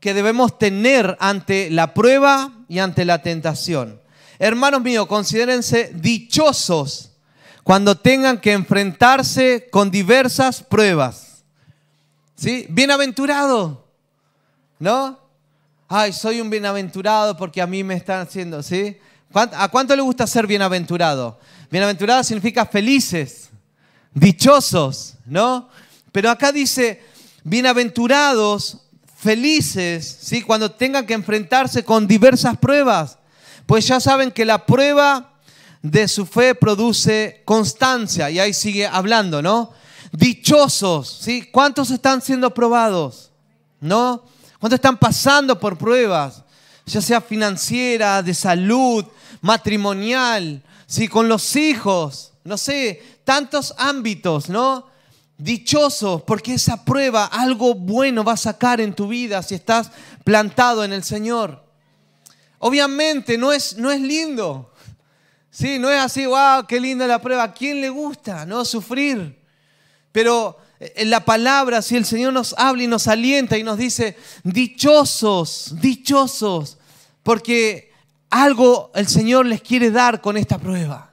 que 0.00 0.14
debemos 0.14 0.58
tener 0.58 1.16
ante 1.20 1.70
la 1.70 1.94
prueba 1.94 2.52
y 2.68 2.78
ante 2.78 3.04
la 3.04 3.22
tentación. 3.22 4.00
Hermanos 4.38 4.82
míos, 4.82 5.06
considérense 5.06 5.92
dichosos 5.94 7.12
cuando 7.62 7.96
tengan 7.96 8.40
que 8.40 8.52
enfrentarse 8.52 9.68
con 9.70 9.90
diversas 9.90 10.62
pruebas. 10.62 11.44
¿Sí? 12.36 12.66
Bienaventurado, 12.68 13.86
¿no? 14.78 15.18
Ay, 15.88 16.12
soy 16.12 16.40
un 16.40 16.50
bienaventurado 16.50 17.36
porque 17.36 17.62
a 17.62 17.66
mí 17.66 17.82
me 17.84 17.94
están 17.94 18.26
haciendo, 18.26 18.62
¿sí? 18.62 18.98
¿A 19.32 19.68
cuánto 19.68 19.96
le 19.96 20.02
gusta 20.02 20.26
ser 20.26 20.46
bienaventurado? 20.46 21.38
Bienaventurado 21.74 22.22
significa 22.22 22.64
felices, 22.66 23.50
dichosos, 24.12 25.14
¿no? 25.26 25.68
Pero 26.12 26.30
acá 26.30 26.52
dice, 26.52 27.02
bienaventurados, 27.42 28.78
felices, 29.16 30.18
¿sí? 30.20 30.42
Cuando 30.42 30.70
tengan 30.70 31.04
que 31.04 31.14
enfrentarse 31.14 31.84
con 31.84 32.06
diversas 32.06 32.58
pruebas, 32.58 33.18
pues 33.66 33.88
ya 33.88 33.98
saben 33.98 34.30
que 34.30 34.44
la 34.44 34.64
prueba 34.66 35.32
de 35.82 36.06
su 36.06 36.26
fe 36.26 36.54
produce 36.54 37.42
constancia. 37.44 38.30
Y 38.30 38.38
ahí 38.38 38.54
sigue 38.54 38.86
hablando, 38.86 39.42
¿no? 39.42 39.72
Dichosos, 40.12 41.22
¿sí? 41.22 41.48
¿Cuántos 41.50 41.90
están 41.90 42.22
siendo 42.22 42.54
probados? 42.54 43.32
¿No? 43.80 44.22
¿Cuántos 44.60 44.76
están 44.76 44.96
pasando 44.96 45.58
por 45.58 45.76
pruebas? 45.76 46.44
Ya 46.86 47.00
sea 47.00 47.20
financiera, 47.20 48.22
de 48.22 48.32
salud, 48.32 49.04
matrimonial, 49.40 50.62
¿sí? 50.94 51.08
con 51.08 51.28
los 51.28 51.56
hijos, 51.56 52.34
no 52.44 52.56
sé, 52.56 53.02
tantos 53.24 53.74
ámbitos, 53.78 54.48
¿no? 54.48 54.86
Dichoso, 55.36 56.24
porque 56.24 56.54
esa 56.54 56.84
prueba 56.84 57.24
algo 57.24 57.74
bueno 57.74 58.22
va 58.22 58.34
a 58.34 58.36
sacar 58.36 58.80
en 58.80 58.94
tu 58.94 59.08
vida 59.08 59.42
si 59.42 59.56
estás 59.56 59.90
plantado 60.22 60.84
en 60.84 60.92
el 60.92 61.02
Señor. 61.02 61.64
Obviamente 62.60 63.36
no 63.36 63.52
es, 63.52 63.76
no 63.76 63.90
es 63.90 64.00
lindo. 64.00 64.72
Sí, 65.50 65.80
no 65.80 65.90
es 65.90 66.00
así, 66.00 66.26
wow, 66.26 66.64
qué 66.68 66.80
linda 66.80 67.08
la 67.08 67.20
prueba. 67.20 67.42
¿A 67.42 67.52
quién 67.52 67.80
le 67.80 67.88
gusta, 67.88 68.46
no? 68.46 68.64
Sufrir. 68.64 69.36
Pero 70.12 70.58
en 70.78 71.10
la 71.10 71.24
palabra, 71.24 71.82
si 71.82 71.96
el 71.96 72.04
Señor 72.04 72.32
nos 72.32 72.54
habla 72.56 72.84
y 72.84 72.86
nos 72.86 73.08
alienta 73.08 73.58
y 73.58 73.64
nos 73.64 73.78
dice, 73.78 74.16
dichosos, 74.44 75.74
dichosos, 75.80 76.78
porque 77.24 77.93
algo 78.34 78.90
el 78.96 79.06
Señor 79.06 79.46
les 79.46 79.62
quiere 79.62 79.92
dar 79.92 80.20
con 80.20 80.36
esta 80.36 80.58
prueba. 80.58 81.08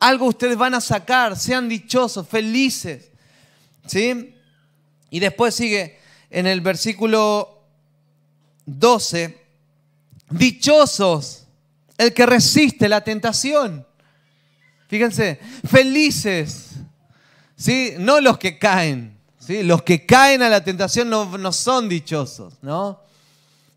Algo 0.00 0.26
ustedes 0.26 0.58
van 0.58 0.74
a 0.74 0.82
sacar, 0.82 1.34
sean 1.34 1.66
dichosos, 1.66 2.28
felices. 2.28 3.10
¿Sí? 3.86 4.34
Y 5.08 5.18
después 5.18 5.54
sigue 5.54 5.98
en 6.28 6.46
el 6.46 6.60
versículo 6.60 7.62
12, 8.66 9.38
dichosos 10.28 11.46
el 11.96 12.12
que 12.12 12.26
resiste 12.26 12.86
la 12.86 13.02
tentación. 13.02 13.86
Fíjense, 14.88 15.40
felices, 15.66 16.72
¿sí? 17.56 17.94
No 17.98 18.20
los 18.20 18.36
que 18.36 18.58
caen, 18.58 19.16
¿sí? 19.38 19.62
Los 19.62 19.82
que 19.84 20.04
caen 20.04 20.42
a 20.42 20.50
la 20.50 20.62
tentación 20.62 21.08
no, 21.08 21.38
no 21.38 21.50
son 21.50 21.88
dichosos, 21.88 22.58
¿no? 22.60 23.00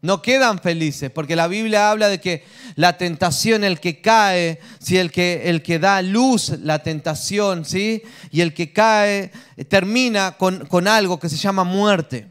No 0.06 0.22
quedan 0.22 0.60
felices, 0.60 1.12
porque 1.12 1.36
la 1.36 1.48
Biblia 1.48 1.90
habla 1.90 2.08
de 2.08 2.22
que 2.22 2.46
la 2.76 2.98
tentación, 2.98 3.64
el 3.64 3.80
que 3.80 4.02
cae, 4.02 4.60
si 4.80 4.98
el 4.98 5.12
que, 5.12 5.50
el 5.50 5.64
que 5.64 5.80
da 5.80 6.02
luz 6.02 6.50
la 6.62 6.80
tentación, 6.80 7.66
¿sí? 7.66 8.04
y 8.32 8.42
el 8.42 8.54
que 8.54 8.72
cae 8.72 9.32
termina 9.68 10.38
con, 10.38 10.88
algo 10.88 11.20
que 11.20 11.30
se 11.30 11.38
llama 11.38 11.64
muerte, 11.64 12.28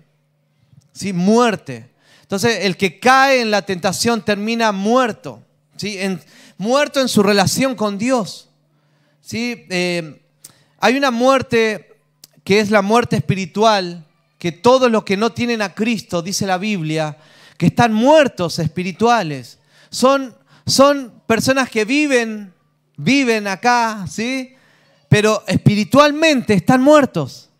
¿sí? 0.93 1.13
muerte. 1.13 1.91
Entonces, 2.23 2.61
el 2.63 2.77
que 2.77 2.99
cae 2.99 3.41
en 3.41 3.51
la 3.51 3.63
tentación 3.63 4.25
termina 4.25 4.73
muerto, 4.73 5.43
¿sí? 5.77 5.99
Muerto 6.57 7.01
en 7.01 7.09
su 7.09 7.23
relación 7.23 7.75
con 7.75 7.99
Dios. 7.99 8.49
¿sí? 9.21 9.67
Eh, 9.69 10.23
hay 10.79 10.97
una 10.97 11.11
muerte 11.11 11.97
que 12.45 12.61
es 12.61 12.71
la 12.71 12.83
muerte 12.83 13.17
espiritual, 13.17 14.07
que 14.39 14.53
todos 14.53 14.91
los 14.91 15.05
que 15.05 15.17
no 15.17 15.33
tienen 15.33 15.63
a 15.63 15.75
Cristo, 15.75 16.21
dice 16.21 16.47
la 16.47 16.59
Biblia, 16.59 17.17
que 17.57 17.67
están 17.67 17.93
muertos 17.93 18.59
espirituales. 18.59 19.59
Son, 19.91 20.35
son 20.67 21.23
personas 21.27 21.71
que 21.71 21.85
viven, 21.85 22.53
viven 22.97 23.47
acá, 23.47 24.07
¿sí? 24.11 24.55
Pero 25.09 25.45
espiritualmente 25.47 26.55
están 26.55 26.83
muertos. 26.83 27.51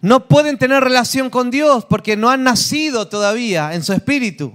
No 0.00 0.28
pueden 0.28 0.58
tener 0.58 0.84
relación 0.84 1.30
con 1.30 1.50
Dios 1.50 1.86
porque 1.86 2.16
no 2.16 2.30
han 2.30 2.42
nacido 2.42 3.08
todavía 3.08 3.74
en 3.74 3.82
su 3.82 3.92
espíritu. 3.92 4.52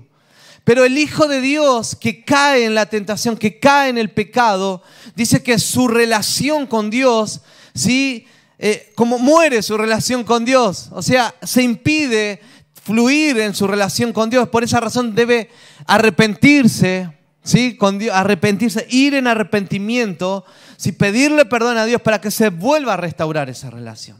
Pero 0.63 0.86
el 0.86 0.98
Hijo 0.98 1.27
de 1.27 1.41
Dios 1.41 1.96
que 1.96 2.24
cae 2.24 2.65
en 2.65 2.75
la 2.75 2.86
tentación, 2.86 3.36
que 3.36 3.60
cae 3.60 3.89
en 3.89 3.98
el 3.98 4.12
pecado, 4.12 4.84
dice 5.15 5.41
que 5.41 5.58
su 5.58 5.88
relación 5.88 6.67
con 6.67 6.91
Dios, 6.91 7.41
¿sí? 7.74 8.27
Eh, 8.60 8.91
como 8.93 9.17
muere 9.17 9.63
su 9.63 9.77
relación 9.77 10.24
con 10.24 10.46
Dios, 10.46 10.89
o 10.91 11.01
sea, 11.01 11.34
se 11.41 11.63
impide 11.63 12.41
fluir 12.89 13.38
en 13.39 13.53
su 13.53 13.67
relación 13.67 14.12
con 14.12 14.31
Dios. 14.31 14.50
Por 14.50 14.63
esa 14.63 14.79
razón 14.79 15.13
debe 15.13 15.51
arrepentirse, 15.86 17.08
¿sí? 17.43 17.77
Con 17.77 18.00
Dios, 18.00 18.15
arrepentirse, 18.15 18.88
ir 18.89 19.13
en 19.13 19.27
arrepentimiento, 19.27 20.43
¿sí? 20.75 20.91
pedirle 20.91 21.46
perdón 21.46 21.77
a 21.77 21.86
Dios 21.86 22.01
para 22.01 22.19
que 22.19 22.31
se 22.31 22.50
vuelva 22.50 22.96
a 22.96 22.98
restaurar 22.98 23.48
esa 23.48 23.69
relación, 23.69 24.17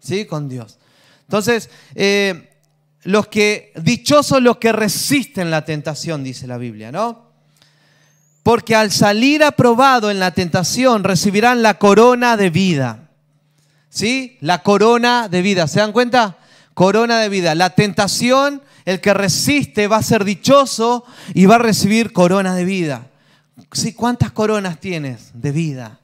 ¿sí? 0.00 0.26
Con 0.26 0.50
Dios. 0.50 0.78
Entonces, 1.22 1.70
eh, 1.94 2.50
los 3.04 3.28
que, 3.28 3.72
dichosos 3.82 4.42
los 4.42 4.58
que 4.58 4.72
resisten 4.72 5.50
la 5.50 5.64
tentación, 5.64 6.22
dice 6.22 6.46
la 6.46 6.58
Biblia, 6.58 6.92
¿no? 6.92 7.30
Porque 8.42 8.76
al 8.76 8.90
salir 8.90 9.42
aprobado 9.42 10.10
en 10.10 10.20
la 10.20 10.32
tentación 10.32 11.04
recibirán 11.04 11.62
la 11.62 11.78
corona 11.78 12.36
de 12.36 12.50
vida. 12.50 13.08
¿Sí? 13.88 14.36
La 14.40 14.62
corona 14.62 15.28
de 15.30 15.40
vida. 15.40 15.66
¿Se 15.66 15.80
dan 15.80 15.92
cuenta? 15.92 16.36
Corona 16.80 17.20
de 17.20 17.28
vida. 17.28 17.54
La 17.54 17.68
tentación, 17.68 18.62
el 18.86 19.02
que 19.02 19.12
resiste 19.12 19.86
va 19.86 19.98
a 19.98 20.02
ser 20.02 20.24
dichoso 20.24 21.04
y 21.34 21.44
va 21.44 21.56
a 21.56 21.58
recibir 21.58 22.14
corona 22.14 22.54
de 22.54 22.64
vida. 22.64 23.08
Sí, 23.70 23.92
¿Cuántas 23.92 24.32
coronas 24.32 24.80
tienes 24.80 25.28
de 25.34 25.52
vida 25.52 26.00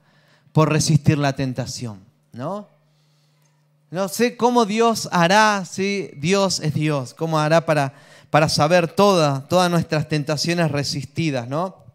por 0.52 0.70
resistir 0.70 1.16
la 1.16 1.32
tentación? 1.34 2.00
¿No? 2.32 2.68
No 3.90 4.08
sé 4.08 4.36
cómo 4.36 4.66
Dios 4.66 5.08
hará, 5.12 5.64
¿sí? 5.64 6.10
Dios 6.18 6.60
es 6.60 6.74
Dios, 6.74 7.14
cómo 7.14 7.38
hará 7.38 7.64
para, 7.64 7.94
para 8.28 8.50
saber 8.50 8.86
todas 8.88 9.70
nuestras 9.70 10.10
tentaciones 10.10 10.70
resistidas, 10.70 11.48
¿no? 11.48 11.86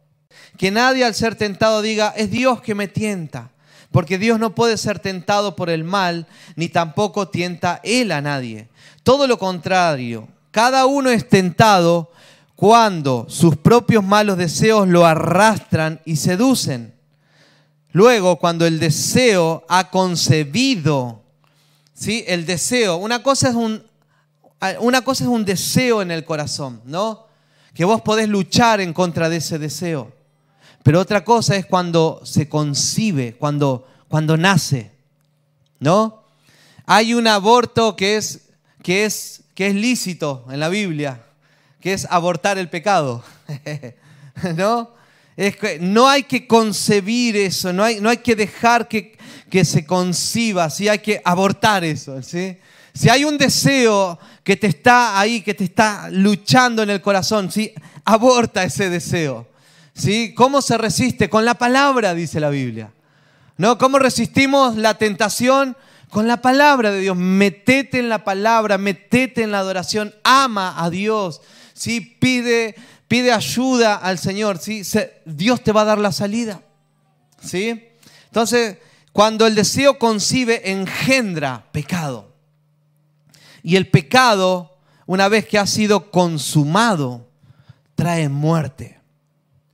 Que 0.58 0.72
nadie 0.72 1.06
al 1.06 1.14
ser 1.14 1.36
tentado 1.36 1.84
diga, 1.84 2.16
es 2.18 2.32
Dios 2.32 2.62
que 2.62 2.74
me 2.74 2.88
tienta, 2.88 3.52
porque 3.92 4.18
Dios 4.18 4.40
no 4.40 4.56
puede 4.56 4.78
ser 4.78 5.00
tentado 5.00 5.56
por 5.56 5.70
el 5.70 5.84
mal, 5.84 6.28
ni 6.56 6.70
tampoco 6.70 7.28
tienta 7.28 7.82
Él 7.84 8.12
a 8.12 8.22
nadie. 8.22 8.70
Todo 9.04 9.28
lo 9.28 9.38
contrario, 9.38 10.28
cada 10.52 10.86
uno 10.86 11.10
es 11.10 11.28
tentado 11.28 12.12
cuando 12.56 13.26
sus 13.28 13.58
propios 13.58 14.04
malos 14.04 14.38
deseos 14.38 14.88
lo 14.88 15.06
arrastran 15.06 16.00
y 16.06 16.16
seducen. 16.16 16.94
Luego, 17.92 18.38
cuando 18.38 18.66
el 18.66 18.80
deseo 18.80 19.66
ha 19.68 19.90
concebido, 19.90 21.24
¿sí? 21.94 22.24
El 22.28 22.46
deseo, 22.46 22.98
una 22.98 23.22
cosa 23.22 23.50
es 23.50 23.56
un, 23.56 23.84
una 24.80 25.02
cosa 25.02 25.24
es 25.26 25.30
un 25.30 25.44
deseo 25.44 26.02
en 26.02 26.12
el 26.12 26.24
corazón, 26.24 26.82
¿no? 26.86 27.26
Que 27.74 27.84
vos 27.84 28.02
podés 28.02 28.30
luchar 28.30 28.80
en 28.80 28.94
contra 28.94 29.28
de 29.28 29.38
ese 29.38 29.60
deseo. 29.60 30.14
Pero 30.84 31.00
otra 31.00 31.24
cosa 31.24 31.56
es 31.56 31.66
cuando 31.66 32.22
se 32.24 32.50
concibe, 32.50 33.36
cuando, 33.38 33.88
cuando 34.08 34.38
nace, 34.38 34.92
¿no? 35.80 36.24
Hay 36.86 37.14
un 37.14 37.28
aborto 37.28 37.96
que 37.96 38.18
es, 38.18 38.50
que, 38.82 39.06
es, 39.06 39.44
que 39.54 39.68
es 39.68 39.76
lícito 39.76 40.46
en 40.50 40.60
la 40.60 40.70
Biblia, 40.70 41.24
que 41.80 41.94
es 41.94 42.08
abortar 42.10 42.58
el 42.58 42.70
pecado, 42.70 43.24
¿no? 44.56 44.92
Es 45.38 45.56
que 45.56 45.80
no 45.80 46.10
hay 46.10 46.24
que 46.24 46.48
concebir 46.48 47.36
eso, 47.38 47.72
no 47.72 47.84
hay, 47.84 48.02
no 48.02 48.10
hay 48.10 48.18
que 48.18 48.36
dejar 48.36 48.88
que, 48.88 49.18
que 49.50 49.66
se 49.66 49.86
conciba, 49.86 50.70
¿sí? 50.70 50.88
hay 50.88 51.00
que 51.00 51.22
abortar 51.24 51.84
eso. 51.84 52.22
¿sí? 52.22 52.58
Si 52.94 53.10
hay 53.10 53.24
un 53.24 53.38
deseo 53.38 54.20
que 54.44 54.58
te 54.58 54.68
está 54.68 55.20
ahí, 55.20 55.42
que 55.42 55.54
te 55.54 55.64
está 55.64 56.10
luchando 56.10 56.84
en 56.84 56.90
el 56.90 57.02
corazón, 57.02 57.52
¿sí? 57.52 57.74
aborta 58.04 58.64
ese 58.64 58.90
deseo. 58.90 59.51
¿Sí? 59.94 60.34
¿Cómo 60.34 60.62
se 60.62 60.78
resiste? 60.78 61.30
Con 61.30 61.46
la 61.46 61.56
palabra, 61.56 62.14
dice 62.14 62.40
la 62.40 62.50
Biblia. 62.50 62.92
¿No? 63.58 63.78
¿Cómo 63.78 64.00
resistimos 64.00 64.76
la 64.78 64.98
tentación? 64.98 65.78
Con 66.10 66.28
la 66.28 66.42
palabra 66.42 66.92
de 66.92 67.02
Dios. 67.02 67.16
Metete 67.16 68.00
en 68.00 68.10
la 68.10 68.24
palabra, 68.24 68.78
metete 68.78 69.44
en 69.44 69.52
la 69.52 69.60
adoración, 69.60 70.14
ama 70.24 70.82
a 70.84 70.90
Dios. 70.90 71.42
¿sí? 71.74 72.02
Pide, 72.02 72.76
pide 73.08 73.32
ayuda 73.32 73.96
al 73.96 74.18
Señor. 74.18 74.58
¿sí? 74.58 74.84
Dios 75.26 75.64
te 75.64 75.72
va 75.72 75.82
a 75.82 75.86
dar 75.86 76.00
la 76.00 76.12
salida. 76.12 76.62
¿sí? 77.44 77.90
Entonces, 78.26 78.78
cuando 79.12 79.46
el 79.46 79.56
deseo 79.56 80.00
concibe, 80.00 80.72
engendra 80.72 81.66
pecado. 81.72 82.34
Y 83.62 83.76
el 83.76 83.90
pecado, 83.90 84.78
una 85.06 85.28
vez 85.28 85.46
que 85.48 85.60
ha 85.60 85.68
sido 85.68 86.10
consumado, 86.12 87.28
trae 87.96 88.30
muerte. 88.30 89.01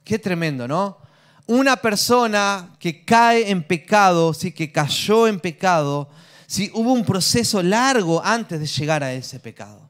Qué 0.08 0.18
tremendo, 0.18 0.70
¿no? 0.70 1.00
Una 1.48 1.76
persona 1.76 2.70
que 2.80 3.04
cae 3.04 3.52
en 3.52 3.62
pecado, 3.62 4.34
sí, 4.34 4.54
que 4.54 4.72
cayó 4.72 5.28
en 5.28 5.38
pecado, 5.38 6.08
sí, 6.46 6.72
hubo 6.74 6.94
un 6.94 7.04
proceso 7.04 7.62
largo 7.62 8.24
antes 8.24 8.58
de 8.62 8.68
llegar 8.68 9.04
a 9.04 9.12
ese 9.12 9.38
pecado. 9.38 9.90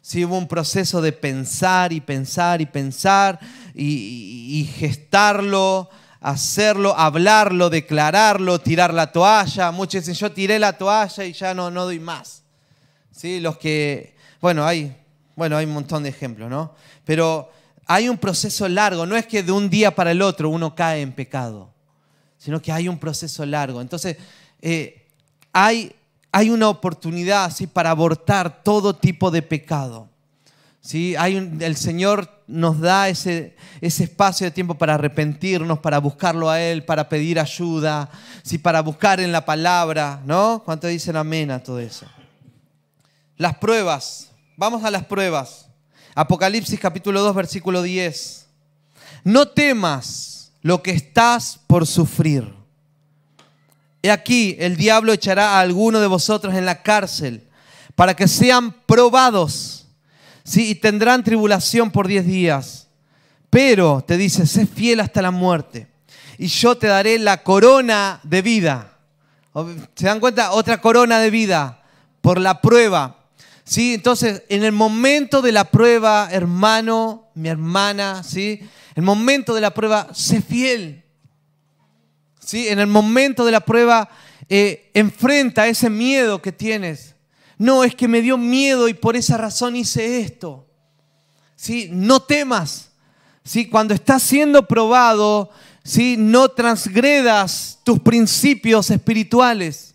Sí, 0.00 0.24
hubo 0.24 0.38
un 0.38 0.46
proceso 0.46 1.02
de 1.02 1.10
pensar 1.10 1.92
y 1.92 2.00
pensar 2.00 2.60
y 2.60 2.66
pensar 2.66 3.40
y, 3.74 4.70
gestarlo, 4.76 5.90
hacerlo, 6.20 6.96
hablarlo, 6.96 7.68
declararlo, 7.68 8.60
tirar 8.60 8.94
la 8.94 9.10
toalla. 9.10 9.72
Muchos 9.72 10.06
dicen, 10.06 10.14
yo 10.14 10.30
tiré 10.30 10.60
la 10.60 10.74
toalla 10.74 11.24
y 11.24 11.32
ya 11.32 11.52
no, 11.52 11.68
no 11.68 11.84
doy 11.84 11.98
más. 11.98 12.44
¿Sí? 13.10 13.40
Los 13.40 13.58
que, 13.58 14.14
bueno, 14.40 14.64
hay, 14.64 14.96
bueno, 15.34 15.56
hay 15.56 15.66
un 15.66 15.72
montón 15.72 16.04
de 16.04 16.10
ejemplos, 16.10 16.48
¿no? 16.48 16.76
Pero 17.04 17.57
hay 17.90 18.10
un 18.10 18.18
proceso 18.18 18.68
largo, 18.68 19.06
no 19.06 19.16
es 19.16 19.26
que 19.26 19.42
de 19.42 19.50
un 19.50 19.70
día 19.70 19.94
para 19.94 20.10
el 20.10 20.20
otro 20.20 20.50
uno 20.50 20.74
cae 20.74 21.00
en 21.00 21.10
pecado, 21.10 21.72
sino 22.36 22.60
que 22.60 22.70
hay 22.70 22.86
un 22.86 22.98
proceso 22.98 23.46
largo. 23.46 23.80
Entonces, 23.80 24.18
eh, 24.60 25.06
hay, 25.54 25.94
hay, 26.30 26.50
una 26.50 26.68
oportunidad 26.68 27.50
¿sí? 27.50 27.66
para 27.66 27.90
abortar 27.90 28.62
todo 28.62 28.94
tipo 28.94 29.30
de 29.30 29.40
pecado. 29.40 30.06
¿sí? 30.82 31.16
Hay 31.16 31.36
el 31.60 31.76
Señor 31.76 32.30
nos 32.46 32.78
da 32.78 33.08
ese, 33.08 33.56
ese, 33.80 34.04
espacio 34.04 34.44
de 34.44 34.50
tiempo 34.50 34.74
para 34.74 34.94
arrepentirnos, 34.94 35.78
para 35.78 35.98
buscarlo 35.98 36.50
a 36.50 36.60
Él, 36.60 36.84
para 36.84 37.08
pedir 37.08 37.40
ayuda, 37.40 38.10
¿sí? 38.42 38.58
para 38.58 38.82
buscar 38.82 39.18
en 39.18 39.32
la 39.32 39.46
palabra, 39.46 40.20
¿no? 40.26 40.62
¿Cuánto 40.62 40.88
dicen 40.88 41.16
amén 41.16 41.50
a 41.50 41.62
todo 41.62 41.80
eso? 41.80 42.06
Las 43.38 43.56
pruebas, 43.56 44.30
vamos 44.58 44.84
a 44.84 44.90
las 44.90 45.06
pruebas. 45.06 45.67
Apocalipsis 46.18 46.80
capítulo 46.80 47.20
2, 47.22 47.32
versículo 47.32 47.80
10. 47.80 48.48
No 49.22 49.46
temas 49.46 50.50
lo 50.62 50.82
que 50.82 50.90
estás 50.90 51.60
por 51.68 51.86
sufrir. 51.86 52.52
He 54.02 54.10
aquí, 54.10 54.56
el 54.58 54.76
diablo 54.76 55.12
echará 55.12 55.50
a 55.50 55.60
alguno 55.60 56.00
de 56.00 56.08
vosotros 56.08 56.56
en 56.56 56.66
la 56.66 56.82
cárcel 56.82 57.46
para 57.94 58.16
que 58.16 58.26
sean 58.26 58.72
probados. 58.84 59.86
¿sí? 60.42 60.70
Y 60.70 60.74
tendrán 60.74 61.22
tribulación 61.22 61.92
por 61.92 62.08
diez 62.08 62.26
días. 62.26 62.88
Pero, 63.48 64.02
te 64.04 64.16
dice, 64.16 64.44
sé 64.48 64.66
fiel 64.66 64.98
hasta 64.98 65.22
la 65.22 65.30
muerte. 65.30 65.86
Y 66.36 66.48
yo 66.48 66.76
te 66.76 66.88
daré 66.88 67.20
la 67.20 67.44
corona 67.44 68.18
de 68.24 68.42
vida. 68.42 68.98
¿Se 69.94 70.06
dan 70.06 70.18
cuenta? 70.18 70.50
Otra 70.50 70.80
corona 70.80 71.20
de 71.20 71.30
vida 71.30 71.80
por 72.20 72.40
la 72.40 72.60
prueba. 72.60 73.17
¿Sí? 73.68 73.92
Entonces, 73.92 74.44
en 74.48 74.64
el 74.64 74.72
momento 74.72 75.42
de 75.42 75.52
la 75.52 75.64
prueba, 75.64 76.30
hermano, 76.32 77.28
mi 77.34 77.50
hermana, 77.50 78.22
¿sí? 78.22 78.66
El 78.94 79.02
momento 79.02 79.54
de 79.54 79.60
la 79.60 79.74
prueba, 79.74 80.08
sé 80.14 80.40
fiel. 80.40 81.04
¿Sí? 82.40 82.68
En 82.68 82.78
el 82.78 82.86
momento 82.86 83.44
de 83.44 83.52
la 83.52 83.60
prueba, 83.60 84.08
eh, 84.48 84.90
enfrenta 84.94 85.66
ese 85.66 85.90
miedo 85.90 86.40
que 86.40 86.50
tienes. 86.50 87.14
No, 87.58 87.84
es 87.84 87.94
que 87.94 88.08
me 88.08 88.22
dio 88.22 88.38
miedo 88.38 88.88
y 88.88 88.94
por 88.94 89.16
esa 89.16 89.36
razón 89.36 89.76
hice 89.76 90.20
esto. 90.20 90.66
¿Sí? 91.54 91.90
No 91.92 92.20
temas. 92.20 92.92
¿Sí? 93.44 93.68
Cuando 93.68 93.92
estás 93.92 94.22
siendo 94.22 94.66
probado, 94.66 95.50
¿sí? 95.84 96.16
no 96.18 96.48
transgredas 96.48 97.80
tus 97.84 98.00
principios 98.00 98.90
espirituales. 98.90 99.87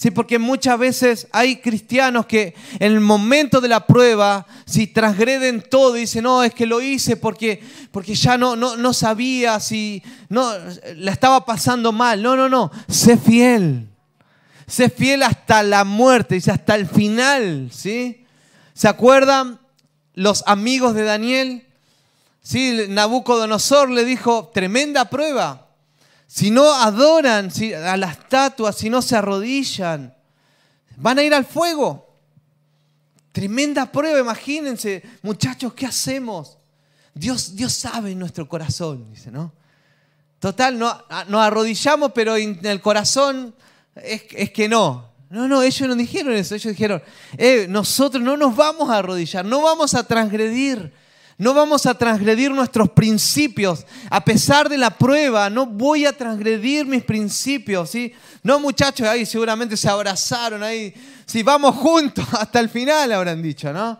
Sí, 0.00 0.10
porque 0.10 0.38
muchas 0.38 0.78
veces 0.78 1.28
hay 1.30 1.56
cristianos 1.56 2.24
que 2.24 2.54
en 2.78 2.92
el 2.92 3.00
momento 3.00 3.60
de 3.60 3.68
la 3.68 3.86
prueba, 3.86 4.46
si 4.64 4.86
transgreden 4.86 5.60
todo 5.60 5.94
y 5.94 6.00
dicen, 6.00 6.22
no, 6.22 6.42
es 6.42 6.54
que 6.54 6.64
lo 6.64 6.80
hice 6.80 7.18
porque, 7.18 7.62
porque 7.92 8.14
ya 8.14 8.38
no, 8.38 8.56
no, 8.56 8.78
no 8.78 8.94
sabía 8.94 9.60
si 9.60 10.02
no, 10.30 10.54
la 10.96 11.12
estaba 11.12 11.44
pasando 11.44 11.92
mal. 11.92 12.22
No, 12.22 12.34
no, 12.34 12.48
no, 12.48 12.70
sé 12.88 13.18
fiel. 13.18 13.90
Sé 14.66 14.88
fiel 14.88 15.22
hasta 15.22 15.62
la 15.62 15.84
muerte, 15.84 16.36
dice, 16.36 16.50
hasta 16.50 16.76
el 16.76 16.86
final. 16.86 17.68
¿sí? 17.70 18.24
¿Se 18.72 18.88
acuerdan 18.88 19.60
los 20.14 20.42
amigos 20.46 20.94
de 20.94 21.02
Daniel? 21.02 21.66
¿Sí? 22.40 22.86
Nabucodonosor 22.88 23.90
le 23.90 24.06
dijo, 24.06 24.50
tremenda 24.54 25.10
prueba 25.10 25.69
si 26.32 26.52
no 26.52 26.72
adoran 26.72 27.50
a 27.84 27.96
la 27.96 28.12
estatua, 28.12 28.72
si 28.72 28.88
no 28.88 29.02
se 29.02 29.16
arrodillan, 29.16 30.14
van 30.96 31.18
a 31.18 31.24
ir 31.24 31.34
al 31.34 31.44
fuego. 31.44 32.06
Tremenda 33.32 33.90
prueba, 33.90 34.20
imagínense, 34.20 35.02
muchachos, 35.22 35.74
¿qué 35.74 35.86
hacemos? 35.86 36.56
Dios, 37.14 37.56
Dios 37.56 37.72
sabe 37.72 38.12
en 38.12 38.20
nuestro 38.20 38.48
corazón, 38.48 39.10
dice, 39.10 39.32
¿no? 39.32 39.52
Total, 40.38 40.78
no, 40.78 41.02
nos 41.26 41.40
arrodillamos, 41.40 42.12
pero 42.14 42.36
en 42.36 42.64
el 42.64 42.80
corazón 42.80 43.52
es, 43.96 44.22
que 44.52 44.68
no. 44.68 45.10
No, 45.30 45.48
no, 45.48 45.64
ellos 45.64 45.88
no 45.88 45.96
dijeron 45.96 46.32
eso, 46.34 46.54
ellos 46.54 46.70
dijeron, 46.70 47.02
eh, 47.38 47.66
nosotros 47.68 48.22
no 48.22 48.36
nos 48.36 48.54
vamos 48.54 48.88
a 48.88 48.98
arrodillar, 48.98 49.44
no 49.44 49.62
vamos 49.62 49.94
a 49.94 50.04
transgredir 50.04 50.92
no 51.40 51.54
vamos 51.54 51.86
a 51.86 51.94
transgredir 51.94 52.50
nuestros 52.50 52.90
principios. 52.90 53.86
A 54.10 54.22
pesar 54.22 54.68
de 54.68 54.76
la 54.76 54.90
prueba, 54.90 55.48
no 55.48 55.64
voy 55.64 56.04
a 56.04 56.12
transgredir 56.12 56.84
mis 56.84 57.02
principios. 57.02 57.88
¿sí? 57.88 58.12
No, 58.42 58.60
muchachos, 58.60 59.08
ahí 59.08 59.24
seguramente 59.24 59.74
se 59.74 59.88
abrazaron. 59.88 60.62
Ahí, 60.62 60.92
si 61.24 61.42
vamos 61.42 61.76
juntos 61.76 62.26
hasta 62.38 62.60
el 62.60 62.68
final, 62.68 63.10
habrán 63.10 63.40
dicho, 63.40 63.72
¿no? 63.72 63.98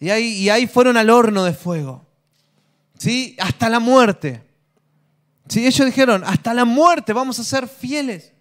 Y 0.00 0.10
ahí, 0.10 0.32
y 0.32 0.48
ahí 0.50 0.66
fueron 0.66 0.96
al 0.96 1.10
horno 1.10 1.44
de 1.44 1.52
fuego. 1.52 2.04
¿sí? 2.98 3.36
Hasta 3.38 3.68
la 3.68 3.78
muerte. 3.78 4.42
¿Sí? 5.48 5.64
Ellos 5.64 5.86
dijeron, 5.86 6.24
hasta 6.26 6.52
la 6.52 6.64
muerte 6.64 7.12
vamos 7.12 7.38
a 7.38 7.44
ser 7.44 7.68
fieles. 7.68 8.32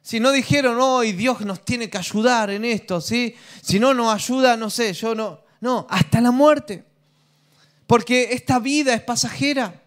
Si 0.00 0.18
no 0.18 0.32
dijeron, 0.32 0.78
hoy 0.80 1.12
Dios 1.12 1.42
nos 1.42 1.62
tiene 1.62 1.90
que 1.90 1.98
ayudar 1.98 2.48
en 2.48 2.64
esto, 2.64 3.02
¿sí? 3.02 3.34
Si 3.60 3.78
no 3.78 3.92
nos 3.92 4.14
ayuda, 4.14 4.56
no 4.56 4.70
sé, 4.70 4.94
yo 4.94 5.14
no. 5.14 5.40
No, 5.60 5.86
hasta 5.90 6.22
la 6.22 6.30
muerte. 6.30 6.95
Porque 7.86 8.32
esta 8.32 8.58
vida 8.58 8.94
es 8.94 9.02
pasajera. 9.02 9.82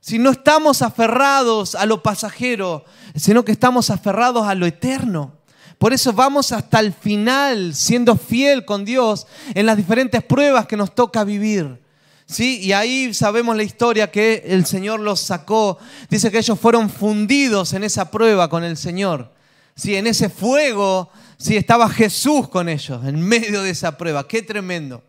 Si 0.00 0.18
no 0.18 0.30
estamos 0.30 0.82
aferrados 0.82 1.74
a 1.74 1.84
lo 1.86 2.02
pasajero, 2.02 2.84
sino 3.14 3.44
que 3.44 3.52
estamos 3.52 3.90
aferrados 3.90 4.46
a 4.46 4.54
lo 4.54 4.66
eterno. 4.66 5.40
Por 5.78 5.92
eso 5.92 6.12
vamos 6.12 6.52
hasta 6.52 6.80
el 6.80 6.92
final 6.92 7.74
siendo 7.74 8.16
fiel 8.16 8.64
con 8.64 8.84
Dios 8.84 9.26
en 9.54 9.66
las 9.66 9.76
diferentes 9.76 10.22
pruebas 10.22 10.66
que 10.66 10.76
nos 10.76 10.94
toca 10.94 11.24
vivir. 11.24 11.80
¿Sí? 12.26 12.60
Y 12.60 12.72
ahí 12.72 13.12
sabemos 13.12 13.56
la 13.56 13.62
historia 13.62 14.10
que 14.10 14.44
el 14.46 14.64
Señor 14.64 15.00
los 15.00 15.20
sacó. 15.20 15.78
Dice 16.08 16.30
que 16.30 16.38
ellos 16.38 16.60
fueron 16.60 16.88
fundidos 16.88 17.72
en 17.72 17.82
esa 17.82 18.10
prueba 18.10 18.48
con 18.48 18.62
el 18.62 18.76
Señor. 18.76 19.32
¿Sí? 19.74 19.96
En 19.96 20.06
ese 20.06 20.28
fuego 20.28 21.10
¿sí? 21.38 21.56
estaba 21.56 21.88
Jesús 21.88 22.48
con 22.48 22.68
ellos, 22.68 23.04
en 23.04 23.20
medio 23.20 23.62
de 23.62 23.70
esa 23.70 23.96
prueba. 23.96 24.28
Qué 24.28 24.42
tremendo. 24.42 25.02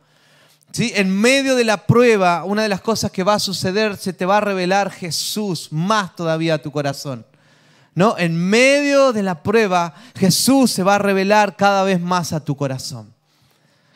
¿Sí? 0.72 0.94
En 0.96 1.10
medio 1.10 1.56
de 1.56 1.66
la 1.66 1.86
prueba, 1.86 2.44
una 2.46 2.64
de 2.64 2.70
las 2.70 2.82
cosas 2.82 3.12
que 3.12 3.24
va 3.24 3.34
a 3.34 3.40
suceder, 3.40 3.98
se 3.98 4.14
te 4.14 4.26
va 4.26 4.38
a 4.38 4.42
revelar 4.42 4.90
Jesús 4.90 5.68
más 5.72 6.16
todavía 6.16 6.56
a 6.56 6.62
tu 6.62 6.72
corazón. 6.72 7.26
¿No? 7.94 8.18
En 8.18 8.38
medio 8.38 9.12
de 9.12 9.22
la 9.22 9.44
prueba, 9.44 9.94
Jesús 10.16 10.72
se 10.72 10.84
va 10.84 10.96
a 10.96 11.00
revelar 11.00 11.58
cada 11.58 11.84
vez 11.84 12.00
más 12.00 12.32
a 12.32 12.44
tu 12.44 12.56
corazón. 12.56 13.14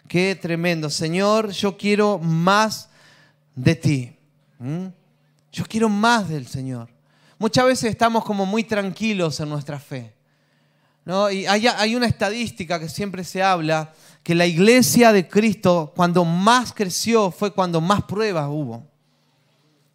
Qué 0.09 0.37
tremendo. 0.39 0.89
Señor, 0.89 1.51
yo 1.51 1.77
quiero 1.77 2.19
más 2.19 2.89
de 3.55 3.75
ti. 3.75 4.15
Yo 5.51 5.65
quiero 5.65 5.87
más 5.87 6.27
del 6.27 6.45
Señor. 6.45 6.89
Muchas 7.39 7.65
veces 7.65 7.89
estamos 7.89 8.25
como 8.25 8.45
muy 8.45 8.65
tranquilos 8.65 9.39
en 9.39 9.49
nuestra 9.49 9.79
fe. 9.79 10.13
¿no? 11.05 11.31
Y 11.31 11.45
hay, 11.45 11.67
hay 11.67 11.95
una 11.95 12.07
estadística 12.07 12.79
que 12.79 12.89
siempre 12.89 13.23
se 13.23 13.41
habla 13.41 13.93
que 14.25 14.33
la 14.33 14.47
iglesia 14.47 15.13
de 15.13 15.27
Cristo 15.27 15.93
cuando 15.95 16.25
más 16.25 16.73
creció 16.73 17.29
fue 17.29 17.53
cuando 17.53 17.79
más 17.79 18.05
pruebas 18.05 18.47
hubo. 18.49 18.83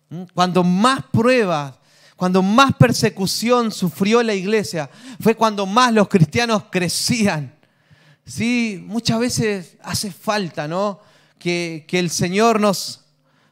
¿Mm? 0.09 0.23
Cuando 0.33 0.62
más 0.62 1.03
pruebas, 1.11 1.75
cuando 2.14 2.40
más 2.40 2.73
persecución 2.77 3.73
sufrió 3.73 4.23
la 4.23 4.33
iglesia, 4.33 4.88
fue 5.21 5.35
cuando 5.35 5.66
más 5.66 5.93
los 5.93 6.07
cristianos 6.07 6.62
crecían. 6.71 7.53
Sí, 8.25 8.81
muchas 8.87 9.19
veces 9.19 9.77
hace 9.83 10.12
falta, 10.12 10.69
¿no? 10.69 11.01
Que, 11.37 11.85
el 11.90 12.09
Señor 12.09 12.61
nos, 12.61 13.07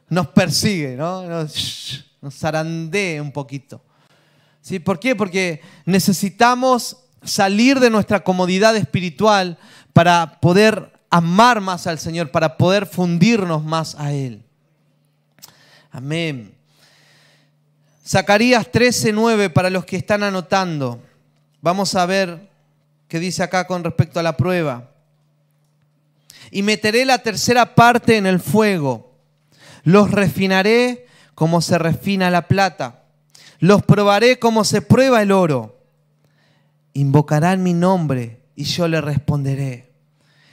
nos 0.07 0.27
persigue, 0.27 0.95
¿no? 0.95 1.25
Nos, 1.25 2.05
nos 2.21 2.33
zarandee 2.33 3.19
un 3.19 3.33
poquito. 3.33 3.81
¿Sí? 4.61 4.79
¿Por 4.79 4.97
qué? 4.97 5.13
Porque 5.13 5.61
necesitamos 5.83 6.95
salir 7.21 7.81
de 7.81 7.89
nuestra 7.89 8.23
comodidad 8.23 8.77
espiritual 8.77 9.57
para 9.99 10.39
poder 10.39 10.93
amar 11.09 11.59
más 11.59 11.85
al 11.85 11.99
Señor, 11.99 12.31
para 12.31 12.55
poder 12.55 12.85
fundirnos 12.85 13.65
más 13.65 13.95
a 13.95 14.13
Él. 14.13 14.45
Amén. 15.91 16.55
Zacarías 18.07 18.71
13:9 18.71 19.49
para 19.49 19.69
los 19.69 19.83
que 19.83 19.97
están 19.97 20.23
anotando. 20.23 21.03
Vamos 21.61 21.95
a 21.95 22.05
ver 22.05 22.49
qué 23.09 23.19
dice 23.19 23.43
acá 23.43 23.67
con 23.67 23.83
respecto 23.83 24.21
a 24.21 24.23
la 24.23 24.37
prueba. 24.37 24.89
Y 26.49 26.63
meteré 26.63 27.03
la 27.03 27.17
tercera 27.17 27.75
parte 27.75 28.15
en 28.15 28.25
el 28.25 28.39
fuego. 28.39 29.11
Los 29.83 30.11
refinaré 30.11 31.07
como 31.35 31.59
se 31.59 31.77
refina 31.77 32.29
la 32.29 32.47
plata. 32.47 33.03
Los 33.59 33.83
probaré 33.83 34.39
como 34.39 34.63
se 34.63 34.81
prueba 34.81 35.21
el 35.21 35.33
oro. 35.33 35.77
Invocarán 36.93 37.61
mi 37.61 37.73
nombre 37.73 38.39
y 38.55 38.63
yo 38.63 38.87
le 38.87 39.01
responderé. 39.01 39.88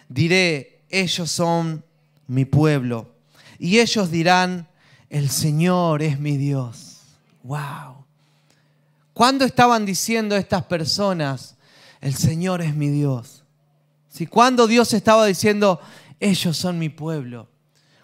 Diré, 0.08 0.84
ellos 0.88 1.30
son 1.30 1.84
mi 2.26 2.44
pueblo. 2.44 3.14
Y 3.58 3.78
ellos 3.78 4.10
dirán, 4.10 4.68
el 5.10 5.30
Señor 5.30 6.02
es 6.02 6.18
mi 6.18 6.36
Dios. 6.36 7.02
¡Wow! 7.42 8.04
¿Cuándo 9.12 9.44
estaban 9.44 9.86
diciendo 9.86 10.36
estas 10.36 10.64
personas, 10.64 11.56
el 12.00 12.14
Señor 12.14 12.60
es 12.60 12.74
mi 12.74 12.88
Dios? 12.88 13.44
Si 14.08 14.26
cuando 14.26 14.66
Dios 14.66 14.92
estaba 14.92 15.26
diciendo, 15.26 15.80
ellos 16.20 16.56
son 16.56 16.78
mi 16.78 16.88
pueblo, 16.88 17.48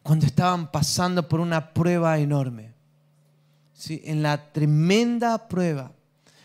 cuando 0.02 0.26
estaban 0.26 0.70
pasando 0.70 1.28
por 1.28 1.40
una 1.40 1.72
prueba 1.72 2.18
enorme. 2.18 2.72
¿Sí? 3.74 4.02
En 4.04 4.22
la 4.22 4.52
tremenda 4.52 5.48
prueba 5.48 5.92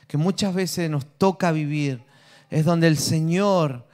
que 0.08 0.18
muchas 0.18 0.54
veces 0.54 0.90
nos 0.90 1.06
toca 1.18 1.52
vivir, 1.52 2.04
es 2.50 2.66
donde 2.66 2.88
el 2.88 2.98
Señor 2.98 3.87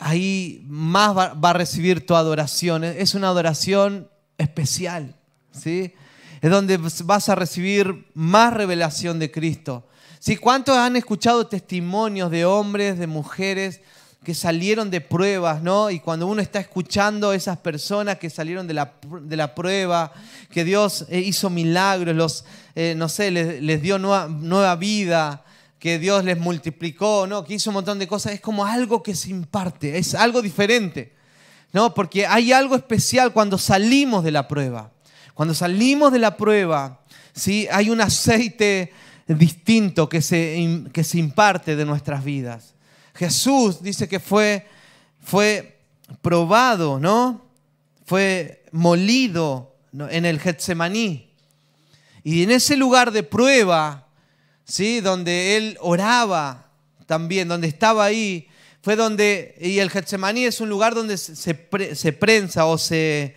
ahí 0.00 0.64
más 0.66 1.16
va, 1.16 1.36
a 1.40 1.52
recibir 1.52 2.04
tu 2.04 2.16
adoración. 2.16 2.82
Es 2.82 3.14
una 3.14 3.28
adoración 3.28 4.08
especial, 4.38 5.14
¿sí? 5.52 5.94
Es 6.40 6.50
donde 6.50 6.78
vas 7.04 7.28
a 7.28 7.34
recibir 7.34 8.06
más 8.14 8.52
revelación 8.52 9.18
de 9.18 9.30
Cristo. 9.30 9.86
¿Sí? 10.18 10.36
¿Cuántos 10.36 10.76
han 10.76 10.96
escuchado 10.96 11.46
testimonios 11.46 12.30
de 12.30 12.44
hombres, 12.44 12.98
de 12.98 13.06
mujeres 13.06 13.80
que 14.24 14.34
salieron 14.34 14.90
de 14.90 15.00
pruebas, 15.00 15.62
¿no? 15.62 15.90
Y 15.90 16.00
cuando 16.00 16.26
uno 16.26 16.42
está 16.42 16.60
escuchando 16.60 17.30
a 17.30 17.36
esas 17.36 17.56
personas 17.58 18.18
que 18.18 18.28
salieron 18.28 18.66
de 18.66 18.74
la, 18.74 18.92
de 19.22 19.36
la 19.36 19.54
prueba, 19.54 20.12
que 20.50 20.64
Dios 20.64 21.06
eh, 21.08 21.20
hizo 21.20 21.48
milagros, 21.48 22.14
los, 22.14 22.44
eh, 22.74 22.94
no 22.96 23.08
sé, 23.08 23.30
les, 23.30 23.80
dio 23.80 23.98
nueva 23.98 24.76
vida, 24.76 25.44
que 25.80 25.98
Dios 25.98 26.22
les 26.24 26.38
multiplicó, 26.38 27.26
¿no? 27.26 27.42
que 27.42 27.54
hizo 27.54 27.70
un 27.70 27.74
montón 27.74 27.98
de 27.98 28.06
cosas, 28.06 28.34
es 28.34 28.40
como 28.40 28.66
algo 28.66 29.02
que 29.02 29.14
se 29.14 29.30
imparte, 29.30 29.96
es 29.96 30.14
algo 30.14 30.42
diferente, 30.42 31.14
¿no? 31.72 31.94
porque 31.94 32.26
hay 32.26 32.52
algo 32.52 32.76
especial 32.76 33.32
cuando 33.32 33.56
salimos 33.56 34.22
de 34.22 34.30
la 34.30 34.46
prueba. 34.46 34.92
Cuando 35.32 35.54
salimos 35.54 36.12
de 36.12 36.18
la 36.18 36.36
prueba, 36.36 37.00
¿sí? 37.32 37.66
hay 37.72 37.88
un 37.88 38.02
aceite 38.02 38.92
distinto 39.26 40.06
que 40.06 40.20
se, 40.20 40.84
que 40.92 41.02
se 41.02 41.18
imparte 41.18 41.74
de 41.76 41.86
nuestras 41.86 42.24
vidas. 42.24 42.74
Jesús 43.14 43.82
dice 43.82 44.06
que 44.06 44.20
fue, 44.20 44.66
fue 45.22 45.78
probado, 46.20 47.00
¿no? 47.00 47.46
Fue 48.04 48.64
molido 48.72 49.76
en 49.92 50.26
el 50.26 50.40
Getsemaní. 50.40 51.30
Y 52.22 52.42
en 52.42 52.50
ese 52.50 52.76
lugar 52.76 53.12
de 53.12 53.22
prueba, 53.22 54.09
¿sí? 54.70 55.00
donde 55.00 55.56
él 55.56 55.76
oraba 55.80 56.70
también, 57.06 57.48
donde 57.48 57.66
estaba 57.66 58.04
ahí, 58.04 58.46
fue 58.82 58.96
donde, 58.96 59.56
y 59.60 59.78
el 59.78 59.90
Getsemaní 59.90 60.44
es 60.44 60.60
un 60.60 60.68
lugar 60.68 60.94
donde 60.94 61.18
se, 61.18 61.54
prensa 61.54 62.66
o 62.66 62.78
se, 62.78 63.34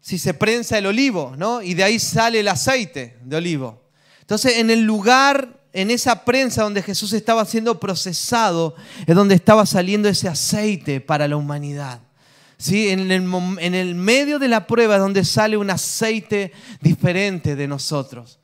si 0.00 0.18
se 0.18 0.34
prensa 0.34 0.78
el 0.78 0.86
olivo, 0.86 1.34
¿no? 1.36 1.62
Y 1.62 1.74
de 1.74 1.84
ahí 1.84 1.98
sale 1.98 2.40
el 2.40 2.48
aceite 2.48 3.16
de 3.22 3.36
olivo. 3.36 3.82
Entonces, 4.22 4.56
en 4.56 4.70
el 4.70 4.80
lugar, 4.80 5.60
en 5.72 5.90
esa 5.90 6.24
prensa 6.24 6.64
donde 6.64 6.82
Jesús 6.82 7.12
estaba 7.12 7.44
siendo 7.44 7.78
procesado, 7.78 8.74
es 9.06 9.14
donde 9.14 9.36
estaba 9.36 9.66
saliendo 9.66 10.08
ese 10.08 10.26
aceite 10.26 11.00
para 11.00 11.28
la 11.28 11.36
humanidad. 11.36 12.00
¿Sí? 12.58 12.88
En, 12.88 13.12
el, 13.12 13.30
en 13.58 13.74
el 13.74 13.94
medio 13.94 14.38
de 14.38 14.48
la 14.48 14.66
prueba 14.66 14.94
es 14.94 15.00
donde 15.00 15.24
sale 15.24 15.58
un 15.58 15.70
aceite 15.70 16.52
diferente 16.80 17.54
de 17.54 17.68
nosotros. 17.68 18.40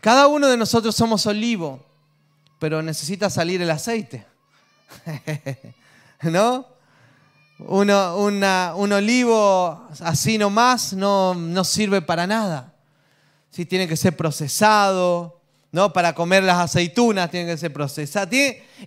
Cada 0.00 0.26
uno 0.26 0.48
de 0.48 0.56
nosotros 0.56 0.94
somos 0.94 1.26
olivo, 1.26 1.84
pero 2.58 2.82
necesita 2.82 3.30
salir 3.30 3.60
el 3.62 3.70
aceite. 3.70 4.26
¿No? 6.22 6.66
Uno, 7.58 8.16
un 8.16 8.92
olivo 8.92 9.88
así 10.00 10.38
nomás 10.38 10.92
no, 10.92 11.34
no 11.34 11.64
sirve 11.64 12.02
para 12.02 12.26
nada. 12.26 12.72
Sí, 13.50 13.66
tiene 13.66 13.86
que 13.86 13.96
ser 13.96 14.16
procesado, 14.16 15.40
¿no? 15.70 15.92
Para 15.92 16.14
comer 16.14 16.42
las 16.42 16.58
aceitunas 16.58 17.30
tiene 17.30 17.50
que 17.50 17.58
ser 17.58 17.72
procesado. 17.72 18.30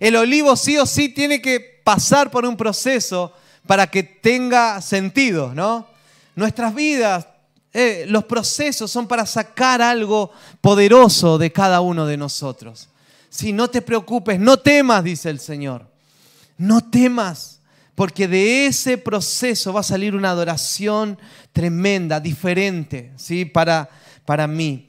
el 0.00 0.16
olivo 0.16 0.56
sí 0.56 0.76
o 0.76 0.86
sí 0.86 1.08
tiene 1.08 1.40
que 1.40 1.80
pasar 1.84 2.30
por 2.30 2.44
un 2.44 2.56
proceso 2.56 3.32
para 3.66 3.86
que 3.86 4.02
tenga 4.02 4.80
sentido, 4.80 5.54
¿no? 5.54 5.86
Nuestras 6.34 6.74
vidas 6.74 7.26
eh, 7.78 8.06
los 8.08 8.24
procesos 8.24 8.90
son 8.90 9.06
para 9.06 9.26
sacar 9.26 9.82
algo 9.82 10.30
poderoso 10.62 11.36
de 11.36 11.52
cada 11.52 11.82
uno 11.82 12.06
de 12.06 12.16
nosotros. 12.16 12.88
Si 13.28 13.52
no 13.52 13.68
te 13.68 13.82
preocupes, 13.82 14.40
no 14.40 14.58
temas, 14.58 15.04
dice 15.04 15.28
el 15.28 15.38
Señor. 15.38 15.86
No 16.56 16.88
temas, 16.88 17.60
porque 17.94 18.28
de 18.28 18.64
ese 18.64 18.96
proceso 18.96 19.74
va 19.74 19.80
a 19.80 19.82
salir 19.82 20.14
una 20.14 20.30
adoración 20.30 21.18
tremenda, 21.52 22.18
diferente, 22.18 23.12
¿sí? 23.16 23.44
Para, 23.44 23.90
para 24.24 24.46
mí. 24.46 24.88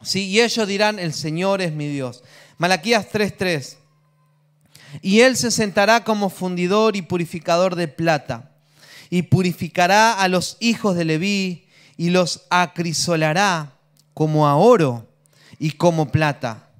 ¿Sí? 0.00 0.28
Y 0.28 0.40
ellos 0.40 0.66
dirán, 0.66 0.98
el 0.98 1.12
Señor 1.12 1.60
es 1.60 1.74
mi 1.74 1.88
Dios. 1.88 2.24
Malaquías 2.56 3.06
3:3. 3.12 3.76
Y 5.02 5.20
Él 5.20 5.36
se 5.36 5.50
sentará 5.50 6.04
como 6.04 6.30
fundidor 6.30 6.96
y 6.96 7.02
purificador 7.02 7.76
de 7.76 7.86
plata, 7.86 8.52
y 9.10 9.24
purificará 9.24 10.14
a 10.14 10.26
los 10.28 10.56
hijos 10.60 10.96
de 10.96 11.04
Leví 11.04 11.67
y 11.98 12.10
los 12.10 12.46
acrisolará 12.48 13.72
como 14.14 14.48
a 14.48 14.56
oro 14.56 15.06
y 15.58 15.72
como 15.72 16.10
plata, 16.10 16.70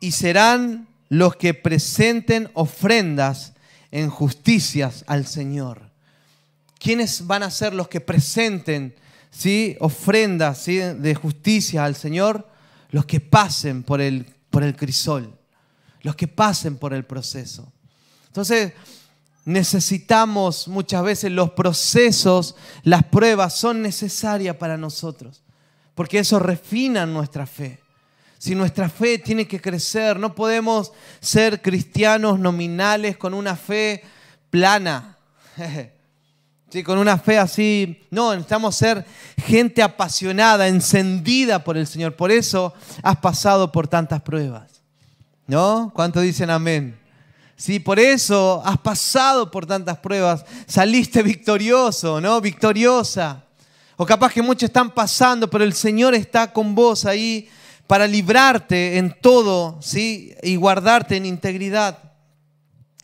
y 0.00 0.10
serán 0.10 0.88
los 1.08 1.36
que 1.36 1.54
presenten 1.54 2.50
ofrendas 2.52 3.54
en 3.90 4.10
justicias 4.10 5.04
al 5.06 5.26
Señor. 5.26 5.90
¿Quiénes 6.78 7.26
van 7.26 7.44
a 7.44 7.50
ser 7.50 7.72
los 7.72 7.88
que 7.88 8.00
presenten 8.00 8.94
¿sí? 9.30 9.76
ofrendas 9.80 10.58
¿sí? 10.58 10.78
de 10.78 11.14
justicia 11.14 11.84
al 11.84 11.94
Señor? 11.94 12.48
Los 12.90 13.06
que 13.06 13.20
pasen 13.20 13.82
por 13.82 14.00
el, 14.00 14.26
por 14.50 14.62
el 14.62 14.76
crisol, 14.76 15.38
los 16.02 16.16
que 16.16 16.28
pasen 16.28 16.76
por 16.76 16.92
el 16.92 17.04
proceso. 17.04 17.72
Entonces, 18.26 18.72
necesitamos 19.48 20.68
muchas 20.68 21.02
veces 21.02 21.32
los 21.32 21.52
procesos, 21.52 22.54
las 22.82 23.04
pruebas 23.04 23.54
son 23.54 23.80
necesarias 23.80 24.56
para 24.56 24.76
nosotros, 24.76 25.42
porque 25.94 26.18
eso 26.18 26.38
refina 26.38 27.06
nuestra 27.06 27.46
fe. 27.46 27.80
Si 28.36 28.54
nuestra 28.54 28.90
fe 28.90 29.18
tiene 29.18 29.48
que 29.48 29.58
crecer, 29.58 30.18
no 30.18 30.34
podemos 30.34 30.92
ser 31.20 31.62
cristianos 31.62 32.38
nominales 32.38 33.16
con 33.16 33.32
una 33.34 33.56
fe 33.56 34.02
plana. 34.50 35.16
Sí, 36.70 36.82
con 36.82 36.98
una 36.98 37.16
fe 37.16 37.38
así. 37.38 38.02
No, 38.10 38.32
necesitamos 38.32 38.76
ser 38.76 39.06
gente 39.38 39.82
apasionada, 39.82 40.68
encendida 40.68 41.64
por 41.64 41.78
el 41.78 41.86
Señor. 41.86 42.14
Por 42.14 42.30
eso 42.30 42.74
has 43.02 43.16
pasado 43.16 43.72
por 43.72 43.88
tantas 43.88 44.20
pruebas. 44.20 44.82
¿No? 45.46 45.90
¿Cuánto 45.94 46.20
dicen 46.20 46.50
amén? 46.50 46.97
Sí, 47.58 47.80
por 47.80 47.98
eso 47.98 48.62
has 48.64 48.78
pasado 48.78 49.50
por 49.50 49.66
tantas 49.66 49.98
pruebas. 49.98 50.44
Saliste 50.68 51.24
victorioso, 51.24 52.20
¿no? 52.20 52.40
Victoriosa. 52.40 53.44
O 53.96 54.06
capaz 54.06 54.32
que 54.32 54.42
muchos 54.42 54.68
están 54.68 54.94
pasando, 54.94 55.50
pero 55.50 55.64
el 55.64 55.72
Señor 55.72 56.14
está 56.14 56.52
con 56.52 56.76
vos 56.76 57.04
ahí 57.04 57.50
para 57.88 58.06
librarte 58.06 58.96
en 58.96 59.20
todo, 59.20 59.76
¿sí? 59.82 60.36
Y 60.40 60.54
guardarte 60.54 61.16
en 61.16 61.26
integridad. 61.26 62.12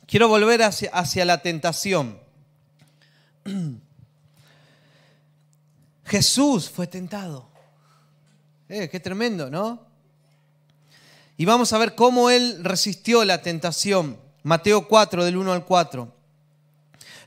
Quiero 0.07 0.29
volver 0.29 0.63
hacia, 0.63 0.89
hacia 0.91 1.25
la 1.25 1.43
tentación. 1.43 2.21
Jesús 6.05 6.71
fue 6.71 6.87
tentado. 6.87 7.49
Eh, 8.69 8.89
qué 8.89 9.01
tremendo, 9.01 9.51
¿no? 9.51 9.85
Y 11.37 11.45
vamos 11.45 11.73
a 11.73 11.79
ver 11.79 11.97
cómo 11.97 12.31
él 12.31 12.63
resistió 12.63 13.25
la 13.25 13.43
tentación. 13.43 14.23
Mateo 14.45 14.87
4, 14.87 15.25
del 15.25 15.37
1 15.37 15.53
al 15.53 15.65
4. 15.65 16.13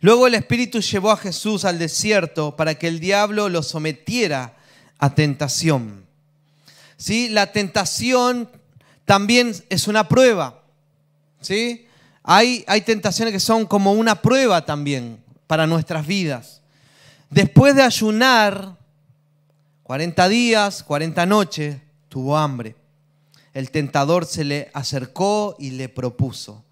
Luego 0.01 0.27
el 0.27 0.36
Espíritu 0.36 0.80
llevó 0.80 1.12
a 1.12 1.17
Jesús 1.17 1.65
al 1.65 1.80
desierto 1.80 2.56
para 2.56 2.75
que 2.75 2.88
el 2.88 2.99
diablo 2.99 3.49
lo 3.49 3.63
sometiera 3.63 4.56
a 4.99 5.13
tentación. 5.13 6.06
¿sí? 6.95 7.30
La 7.30 7.51
tentación 7.51 8.49
también 9.06 9.53
es 9.69 9.88
una 9.88 10.08
prueba. 10.08 10.62
¿sí? 11.41 11.88
Hay, 12.23 12.63
hay 12.67 12.82
tentaciones 12.82 13.34
que 13.34 13.39
son 13.39 13.65
como 13.65 13.93
una 13.93 14.21
prueba 14.21 14.65
también 14.65 15.19
para 15.47 15.65
nuestras 15.65 16.06
vidas. 16.06 16.62
Después 17.30 17.75
de 17.75 17.82
ayunar 17.82 18.77
40 19.84 20.30
días, 20.30 20.84
40 20.84 21.25
noches, 21.25 21.77
tuvo 22.10 22.38
hambre. 22.38 22.75
El 23.53 23.71
tentador 23.71 24.25
se 24.25 24.43
le 24.43 24.69
acercó 24.73 25.56
y 25.58 25.71
le 25.71 25.89
propuso, 25.89 26.63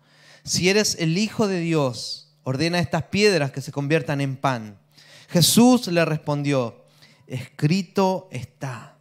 si 0.45 0.69
eres 0.69 0.95
el 0.99 1.17
Hijo 1.17 1.49
de 1.49 1.59
Dios, 1.59 2.29
ordena 2.43 2.79
estas 2.79 3.03
piedras 3.03 3.51
que 3.51 3.61
se 3.61 3.73
conviertan 3.73 4.21
en 4.21 4.37
pan. 4.37 4.77
Jesús 5.27 5.87
le 5.87 6.05
respondió, 6.05 6.85
escrito 7.27 8.29
está 8.31 8.95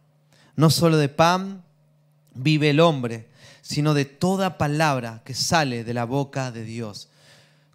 no 0.55 0.69
solo 0.69 0.97
de 0.97 1.09
pan 1.09 1.63
vive 2.33 2.69
el 2.69 2.79
hombre, 2.79 3.27
sino 3.61 3.93
de 3.93 4.05
toda 4.05 4.57
palabra 4.57 5.21
que 5.25 5.33
sale 5.33 5.83
de 5.83 5.93
la 5.93 6.05
boca 6.05 6.51
de 6.51 6.63
Dios. 6.63 7.09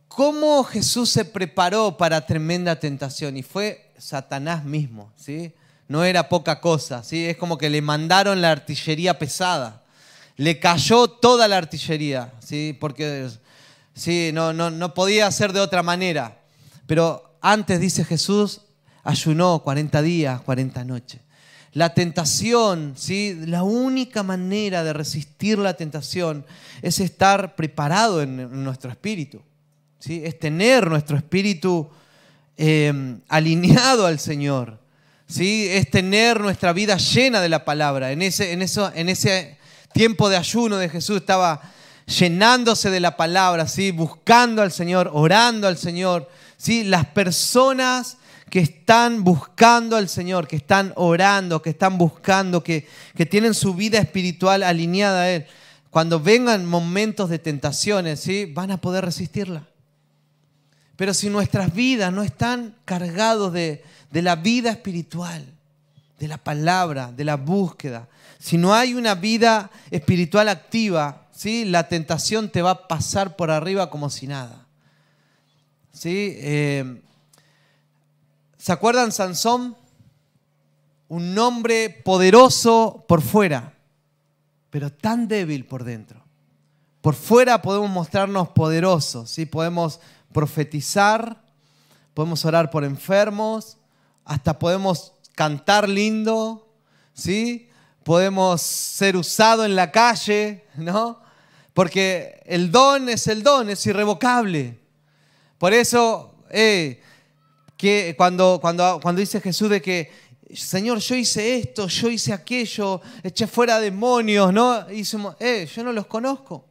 ¿Cómo 0.08 0.64
Jesús 0.64 1.10
se 1.10 1.24
preparó 1.24 1.96
para 1.96 2.26
tremenda 2.26 2.78
tentación? 2.78 3.36
Y 3.36 3.42
fue 3.42 3.92
Satanás 3.98 4.64
mismo, 4.64 5.12
¿sí? 5.16 5.52
No 5.88 6.04
era 6.04 6.28
poca 6.28 6.60
cosa, 6.60 7.02
¿sí? 7.02 7.26
Es 7.26 7.36
como 7.36 7.58
que 7.58 7.70
le 7.70 7.82
mandaron 7.82 8.40
la 8.40 8.50
artillería 8.50 9.18
pesada. 9.18 9.82
Le 10.36 10.58
cayó 10.58 11.08
toda 11.08 11.48
la 11.48 11.58
artillería, 11.58 12.32
¿sí? 12.40 12.76
Porque 12.78 13.28
sí, 14.00 14.30
no, 14.32 14.54
no, 14.54 14.70
no 14.70 14.94
podía 14.94 15.30
ser 15.30 15.52
de 15.52 15.60
otra 15.60 15.82
manera. 15.82 16.40
Pero 16.86 17.38
antes, 17.42 17.80
dice 17.80 18.04
Jesús, 18.04 18.62
ayunó 19.04 19.62
40 19.62 20.00
días, 20.00 20.40
40 20.40 20.84
noches. 20.84 21.20
La 21.72 21.92
tentación, 21.94 22.94
¿sí? 22.96 23.38
la 23.46 23.62
única 23.62 24.22
manera 24.22 24.82
de 24.84 24.92
resistir 24.92 25.58
la 25.58 25.74
tentación 25.74 26.46
es 26.82 26.98
estar 26.98 27.54
preparado 27.56 28.22
en 28.22 28.64
nuestro 28.64 28.90
espíritu. 28.90 29.42
¿sí? 29.98 30.22
Es 30.24 30.38
tener 30.38 30.88
nuestro 30.88 31.16
espíritu 31.16 31.88
em, 32.56 33.20
alineado 33.28 34.06
al 34.06 34.18
Señor. 34.18 34.80
¿sí? 35.28 35.68
Es 35.70 35.90
tener 35.90 36.40
nuestra 36.40 36.72
vida 36.72 36.96
llena 36.96 37.40
de 37.42 37.50
la 37.50 37.66
palabra. 37.66 38.12
En 38.12 38.22
ese, 38.22 38.52
en, 38.52 38.62
eso, 38.62 38.90
en 38.94 39.10
ese 39.10 39.58
tiempo 39.92 40.30
de 40.30 40.38
ayuno 40.38 40.78
de 40.78 40.88
Jesús 40.88 41.18
estaba 41.18 41.60
llenándose 42.10 42.90
de 42.90 43.00
la 43.00 43.16
palabra, 43.16 43.68
¿sí? 43.68 43.92
buscando 43.92 44.62
al 44.62 44.72
Señor, 44.72 45.10
orando 45.12 45.68
al 45.68 45.78
Señor. 45.78 46.28
¿sí? 46.56 46.84
Las 46.84 47.06
personas 47.06 48.18
que 48.50 48.58
están 48.58 49.22
buscando 49.22 49.96
al 49.96 50.08
Señor, 50.08 50.48
que 50.48 50.56
están 50.56 50.92
orando, 50.96 51.62
que 51.62 51.70
están 51.70 51.96
buscando, 51.96 52.64
que, 52.64 52.88
que 53.14 53.26
tienen 53.26 53.54
su 53.54 53.74
vida 53.74 53.98
espiritual 53.98 54.62
alineada 54.62 55.22
a 55.22 55.30
Él, 55.30 55.46
cuando 55.90 56.20
vengan 56.20 56.66
momentos 56.66 57.30
de 57.30 57.38
tentaciones, 57.38 58.20
¿sí? 58.20 58.46
van 58.46 58.72
a 58.72 58.80
poder 58.80 59.04
resistirla. 59.04 59.66
Pero 60.96 61.14
si 61.14 61.30
nuestras 61.30 61.72
vidas 61.72 62.12
no 62.12 62.22
están 62.22 62.74
cargados 62.84 63.52
de, 63.52 63.84
de 64.10 64.22
la 64.22 64.36
vida 64.36 64.70
espiritual, 64.70 65.46
de 66.18 66.28
la 66.28 66.36
palabra, 66.36 67.10
de 67.12 67.24
la 67.24 67.36
búsqueda, 67.36 68.08
si 68.38 68.58
no 68.58 68.74
hay 68.74 68.94
una 68.94 69.14
vida 69.14 69.70
espiritual 69.90 70.48
activa, 70.48 71.19
¿sí? 71.40 71.64
la 71.64 71.88
tentación 71.88 72.50
te 72.50 72.60
va 72.60 72.70
a 72.70 72.86
pasar 72.86 73.34
por 73.34 73.50
arriba 73.50 73.88
como 73.88 74.10
si 74.10 74.26
nada. 74.26 74.66
¿Sí? 75.90 76.34
Eh, 76.36 77.00
¿Se 78.58 78.72
acuerdan 78.72 79.10
Sansón? 79.10 79.74
Un 81.08 81.38
hombre 81.38 81.88
poderoso 81.88 83.06
por 83.08 83.22
fuera, 83.22 83.72
pero 84.68 84.92
tan 84.92 85.28
débil 85.28 85.64
por 85.64 85.84
dentro. 85.84 86.22
Por 87.00 87.14
fuera 87.14 87.62
podemos 87.62 87.88
mostrarnos 87.88 88.50
poderosos, 88.50 89.30
¿sí? 89.30 89.46
podemos 89.46 89.98
profetizar, 90.32 91.42
podemos 92.12 92.44
orar 92.44 92.70
por 92.70 92.84
enfermos, 92.84 93.78
hasta 94.26 94.58
podemos 94.58 95.14
cantar 95.34 95.88
lindo, 95.88 96.68
¿sí? 97.14 97.70
podemos 98.04 98.60
ser 98.60 99.16
usados 99.16 99.64
en 99.64 99.74
la 99.74 99.90
calle, 99.90 100.66
¿no? 100.76 101.29
Porque 101.74 102.42
el 102.46 102.70
don 102.70 103.08
es 103.08 103.26
el 103.26 103.42
don, 103.42 103.70
es 103.70 103.84
irrevocable. 103.86 104.78
Por 105.58 105.72
eso, 105.72 106.34
eh, 106.50 107.00
que 107.76 108.14
cuando, 108.16 108.58
cuando, 108.60 108.98
cuando 109.02 109.20
dice 109.20 109.40
Jesús 109.40 109.70
de 109.70 109.80
que, 109.80 110.10
Señor, 110.52 110.98
yo 110.98 111.14
hice 111.14 111.56
esto, 111.56 111.86
yo 111.86 112.10
hice 112.10 112.32
aquello, 112.32 113.00
eché 113.22 113.46
fuera 113.46 113.78
demonios, 113.78 114.52
¿no? 114.52 114.90
Y 114.90 115.04
eh, 115.38 115.68
yo 115.72 115.84
no 115.84 115.92
los 115.92 116.06
conozco. 116.06 116.64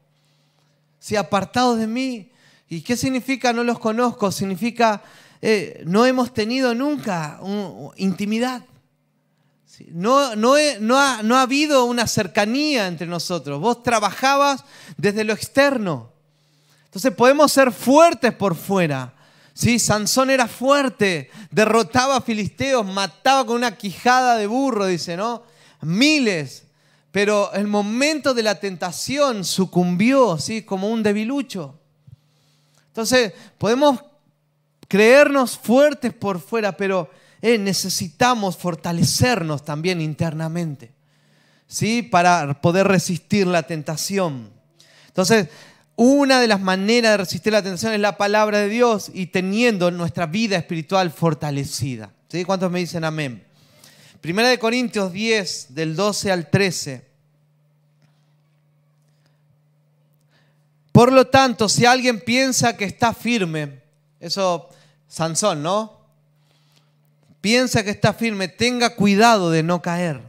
Si 0.99 1.15
apartados 1.15 1.79
de 1.79 1.87
mí. 1.87 2.29
¿Y 2.67 2.81
qué 2.81 2.95
significa 2.95 3.51
no 3.53 3.63
los 3.63 3.79
conozco? 3.79 4.31
Significa 4.31 5.01
eh, 5.41 5.81
no 5.85 6.05
hemos 6.05 6.33
tenido 6.33 6.75
nunca 6.75 7.39
intimidad. 7.95 8.63
No, 9.87 10.35
no, 10.35 10.55
no, 10.79 10.99
ha, 10.99 11.23
no 11.23 11.37
ha 11.37 11.41
habido 11.41 11.85
una 11.85 12.05
cercanía 12.07 12.87
entre 12.87 13.07
nosotros. 13.07 13.59
Vos 13.59 13.81
trabajabas 13.83 14.63
desde 14.97 15.23
lo 15.23 15.33
externo. 15.33 16.11
Entonces 16.85 17.13
podemos 17.13 17.51
ser 17.51 17.71
fuertes 17.71 18.33
por 18.33 18.55
fuera, 18.55 19.13
Sí, 19.59 19.77
Sansón 19.77 20.29
era 20.29 20.47
fuerte, 20.47 21.29
derrotaba 21.51 22.15
a 22.15 22.21
filisteos, 22.21 22.85
mataba 22.85 23.45
con 23.45 23.57
una 23.57 23.75
quijada 23.75 24.37
de 24.37 24.47
burro, 24.47 24.85
dice, 24.85 25.17
¿no? 25.17 25.43
Miles. 25.81 26.63
Pero 27.11 27.51
el 27.51 27.67
momento 27.67 28.33
de 28.33 28.41
la 28.41 28.55
tentación 28.61 29.43
sucumbió, 29.43 30.37
¿sí? 30.37 30.61
Como 30.61 30.87
un 30.87 31.03
debilucho. 31.03 31.77
Entonces, 32.87 33.33
podemos 33.57 33.99
creernos 34.87 35.57
fuertes 35.57 36.13
por 36.13 36.39
fuera, 36.39 36.71
pero 36.71 37.09
eh, 37.41 37.57
necesitamos 37.57 38.57
fortalecernos 38.57 39.63
también 39.63 40.01
internamente, 40.01 40.91
¿sí? 41.67 42.03
Para 42.03 42.61
poder 42.61 42.87
resistir 42.87 43.47
la 43.47 43.63
tentación. 43.63 44.49
Entonces, 45.07 45.49
una 45.95 46.39
de 46.39 46.47
las 46.47 46.61
maneras 46.61 47.11
de 47.11 47.17
resistir 47.17 47.51
la 47.51 47.61
tentación 47.61 47.93
es 47.93 47.99
la 47.99 48.17
palabra 48.17 48.59
de 48.59 48.69
Dios 48.69 49.11
y 49.13 49.27
teniendo 49.27 49.91
nuestra 49.91 50.25
vida 50.25 50.55
espiritual 50.55 51.11
fortalecida. 51.11 52.13
¿Sí? 52.29 52.45
¿Cuántos 52.45 52.71
me 52.71 52.79
dicen 52.79 53.03
amén? 53.03 53.43
Primera 54.21 54.47
de 54.47 54.59
Corintios 54.59 55.11
10, 55.11 55.67
del 55.75 55.95
12 55.95 56.31
al 56.31 56.49
13. 56.49 57.05
Por 60.93 61.11
lo 61.11 61.27
tanto, 61.27 61.67
si 61.67 61.85
alguien 61.85 62.21
piensa 62.21 62.77
que 62.77 62.85
está 62.85 63.13
firme, 63.13 63.81
eso, 64.19 64.69
Sansón, 65.07 65.63
¿no? 65.63 65.98
Piensa 67.41 67.83
que 67.83 67.91
está 67.91 68.13
firme, 68.13 68.47
tenga 68.47 68.95
cuidado 68.95 69.49
de 69.49 69.63
no 69.63 69.81
caer. 69.81 70.21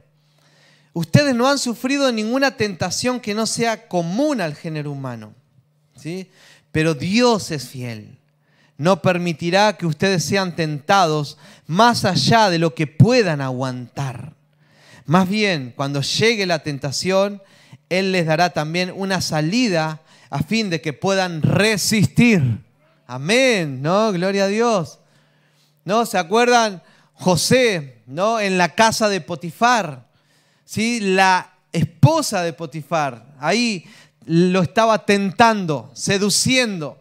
Ustedes 0.92 1.34
no 1.34 1.48
han 1.48 1.58
sufrido 1.58 2.10
ninguna 2.12 2.56
tentación 2.56 3.20
que 3.20 3.34
no 3.34 3.46
sea 3.46 3.88
común 3.88 4.40
al 4.40 4.54
género 4.54 4.92
humano, 4.92 5.34
¿sí? 5.96 6.30
Pero 6.72 6.94
Dios 6.94 7.50
es 7.50 7.68
fiel. 7.68 8.18
No 8.76 9.02
permitirá 9.02 9.76
que 9.76 9.86
ustedes 9.86 10.24
sean 10.24 10.56
tentados 10.56 11.36
más 11.66 12.04
allá 12.04 12.48
de 12.48 12.58
lo 12.58 12.74
que 12.74 12.86
puedan 12.86 13.40
aguantar. 13.40 14.32
Más 15.04 15.28
bien, 15.28 15.72
cuando 15.76 16.00
llegue 16.00 16.46
la 16.46 16.62
tentación, 16.62 17.42
Él 17.88 18.12
les 18.12 18.26
dará 18.26 18.50
también 18.50 18.92
una 18.94 19.20
salida 19.20 20.00
a 20.30 20.42
fin 20.42 20.70
de 20.70 20.80
que 20.80 20.92
puedan 20.92 21.42
resistir. 21.42 22.60
Amén, 23.06 23.82
¿no? 23.82 24.12
Gloria 24.12 24.44
a 24.44 24.48
Dios. 24.48 25.00
¿No? 25.84 26.06
¿Se 26.06 26.16
acuerdan? 26.16 26.82
José, 27.20 28.02
¿no? 28.06 28.40
En 28.40 28.56
la 28.56 28.74
casa 28.74 29.10
de 29.10 29.20
Potifar. 29.20 30.08
¿Sí? 30.64 31.00
La 31.00 31.52
esposa 31.70 32.42
de 32.42 32.54
Potifar. 32.54 33.34
Ahí 33.38 33.84
lo 34.24 34.62
estaba 34.62 35.04
tentando, 35.04 35.90
seduciendo. 35.92 36.98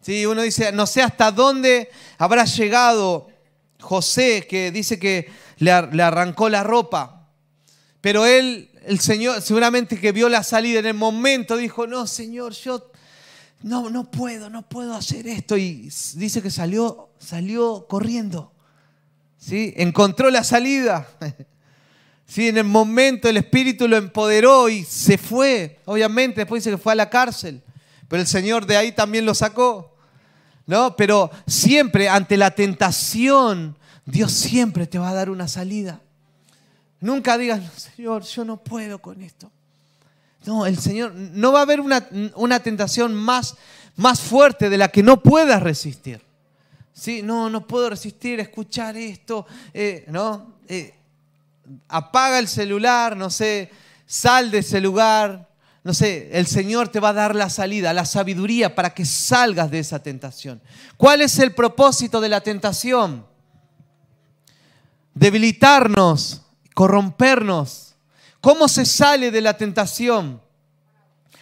¿Sí? 0.00 0.24
Uno 0.24 0.40
dice, 0.42 0.72
no 0.72 0.86
sé 0.86 1.02
hasta 1.02 1.30
dónde 1.30 1.90
habrá 2.16 2.46
llegado 2.46 3.28
José, 3.80 4.46
que 4.48 4.70
dice 4.70 4.98
que 4.98 5.30
le, 5.58 5.70
arrancó 5.72 6.48
la 6.48 6.62
ropa. 6.62 7.28
Pero 8.00 8.24
él, 8.24 8.70
el 8.86 8.98
Señor, 8.98 9.42
seguramente 9.42 10.00
que 10.00 10.12
vio 10.12 10.30
la 10.30 10.42
salida 10.42 10.78
en 10.78 10.86
el 10.86 10.94
momento, 10.94 11.58
dijo, 11.58 11.86
no, 11.86 12.06
Señor, 12.06 12.54
yo 12.54 12.90
no, 13.62 13.90
no 13.90 14.10
puedo, 14.10 14.48
no 14.48 14.62
puedo 14.66 14.94
hacer 14.94 15.26
esto. 15.26 15.58
Y 15.58 15.90
dice 16.14 16.40
que 16.40 16.50
salió, 16.50 17.10
salió 17.18 17.86
corriendo. 17.86 18.49
¿Sí? 19.40 19.72
Encontró 19.76 20.30
la 20.30 20.44
salida. 20.44 21.08
¿Sí? 22.26 22.48
En 22.48 22.58
el 22.58 22.64
momento 22.64 23.28
el 23.28 23.38
Espíritu 23.38 23.88
lo 23.88 23.96
empoderó 23.96 24.68
y 24.68 24.84
se 24.84 25.18
fue. 25.18 25.80
Obviamente, 25.86 26.42
después 26.42 26.62
dice 26.62 26.76
que 26.76 26.80
fue 26.80 26.92
a 26.92 26.96
la 26.96 27.10
cárcel. 27.10 27.62
Pero 28.06 28.20
el 28.20 28.28
Señor 28.28 28.66
de 28.66 28.76
ahí 28.76 28.92
también 28.92 29.24
lo 29.24 29.34
sacó. 29.34 29.96
¿No? 30.66 30.94
Pero 30.94 31.30
siempre 31.46 32.08
ante 32.08 32.36
la 32.36 32.52
tentación, 32.52 33.76
Dios 34.04 34.30
siempre 34.30 34.86
te 34.86 34.98
va 34.98 35.08
a 35.08 35.14
dar 35.14 35.30
una 35.30 35.48
salida. 35.48 36.00
Nunca 37.00 37.38
digas, 37.38 37.62
Señor, 37.96 38.22
yo 38.22 38.44
no 38.44 38.58
puedo 38.58 39.00
con 39.00 39.22
esto. 39.22 39.50
No, 40.44 40.66
el 40.66 40.78
Señor, 40.78 41.14
no 41.14 41.50
va 41.50 41.60
a 41.60 41.62
haber 41.62 41.80
una, 41.80 42.06
una 42.34 42.60
tentación 42.60 43.14
más, 43.14 43.56
más 43.96 44.20
fuerte 44.20 44.68
de 44.68 44.78
la 44.78 44.88
que 44.88 45.02
no 45.02 45.22
puedas 45.22 45.62
resistir. 45.62 46.29
¿Sí? 47.00 47.22
No, 47.22 47.48
no 47.48 47.66
puedo 47.66 47.88
resistir 47.88 48.40
escuchar 48.40 48.94
esto. 48.94 49.46
Eh, 49.72 50.04
¿no? 50.08 50.56
Eh, 50.68 50.92
apaga 51.88 52.38
el 52.38 52.46
celular, 52.46 53.16
no 53.16 53.30
sé, 53.30 53.70
sal 54.04 54.50
de 54.50 54.58
ese 54.58 54.82
lugar, 54.82 55.48
no 55.82 55.94
sé, 55.94 56.28
el 56.30 56.46
Señor 56.46 56.88
te 56.88 57.00
va 57.00 57.08
a 57.08 57.14
dar 57.14 57.34
la 57.34 57.48
salida, 57.48 57.94
la 57.94 58.04
sabiduría 58.04 58.74
para 58.74 58.92
que 58.92 59.06
salgas 59.06 59.70
de 59.70 59.78
esa 59.78 60.02
tentación. 60.02 60.60
¿Cuál 60.98 61.22
es 61.22 61.38
el 61.38 61.54
propósito 61.54 62.20
de 62.20 62.28
la 62.28 62.42
tentación? 62.42 63.24
Debilitarnos, 65.14 66.42
corrompernos. 66.74 67.94
¿Cómo 68.42 68.68
se 68.68 68.84
sale 68.84 69.30
de 69.30 69.40
la 69.40 69.56
tentación? 69.56 70.42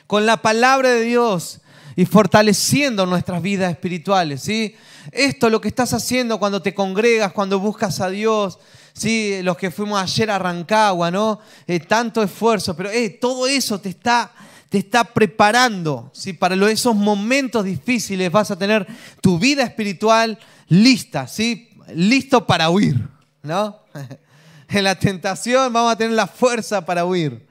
Con 0.07 0.25
la 0.25 0.41
palabra 0.41 0.91
de 0.91 1.03
Dios 1.03 1.63
y 1.99 2.07
fortaleciendo 2.07 3.07
nuestras 3.07 3.43
vidas 3.43 3.73
espirituales. 3.73 4.43
¿sí? 4.43 4.73
Esto 5.11 5.47
es 5.47 5.53
lo 5.53 5.61
que 5.61 5.67
estás 5.67 5.93
haciendo 5.93 6.39
cuando 6.39 6.63
te 6.63 6.73
congregas, 6.73 7.33
cuando 7.33 7.59
buscas 7.59 8.01
a 8.01 8.09
Dios, 8.09 8.61
¿sí? 8.93 9.41
los 9.43 9.57
que 9.57 9.73
fuimos 9.73 10.01
ayer 10.01 10.31
a 10.31 10.39
Rancagua, 10.39 11.11
¿no? 11.11 11.41
Eh, 11.67 11.81
tanto 11.81 12.23
esfuerzo, 12.23 12.77
pero 12.77 12.89
eh, 12.89 13.11
todo 13.11 13.49
eso 13.49 13.81
te 13.81 13.89
está, 13.89 14.31
te 14.69 14.79
está 14.79 15.03
preparando 15.03 16.13
¿sí? 16.15 16.35
para 16.35 16.55
esos 16.71 16.95
momentos 16.95 17.65
difíciles. 17.65 18.31
Vas 18.31 18.53
a 18.53 18.57
tener 18.57 18.87
tu 19.21 19.37
vida 19.41 19.65
espiritual 19.65 20.39
lista, 20.69 21.27
¿sí? 21.27 21.69
listo 21.97 22.47
para 22.47 22.71
huir. 22.71 23.09
¿no? 23.43 23.77
en 24.69 24.85
la 24.85 24.95
tentación 24.95 25.73
vamos 25.73 25.95
a 25.95 25.99
tener 25.99 26.13
la 26.13 26.29
fuerza 26.29 26.87
para 26.87 27.05
huir. 27.05 27.45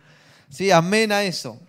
¿sí? 0.50 0.72
Amén 0.72 1.12
a 1.12 1.22
eso. 1.24 1.60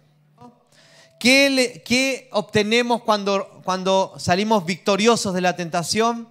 ¿Qué, 1.19 2.29
obtenemos 2.33 3.03
cuando, 3.03 4.15
salimos 4.19 4.65
victoriosos 4.65 5.35
de 5.35 5.41
la 5.41 5.57
tentación? 5.57 6.29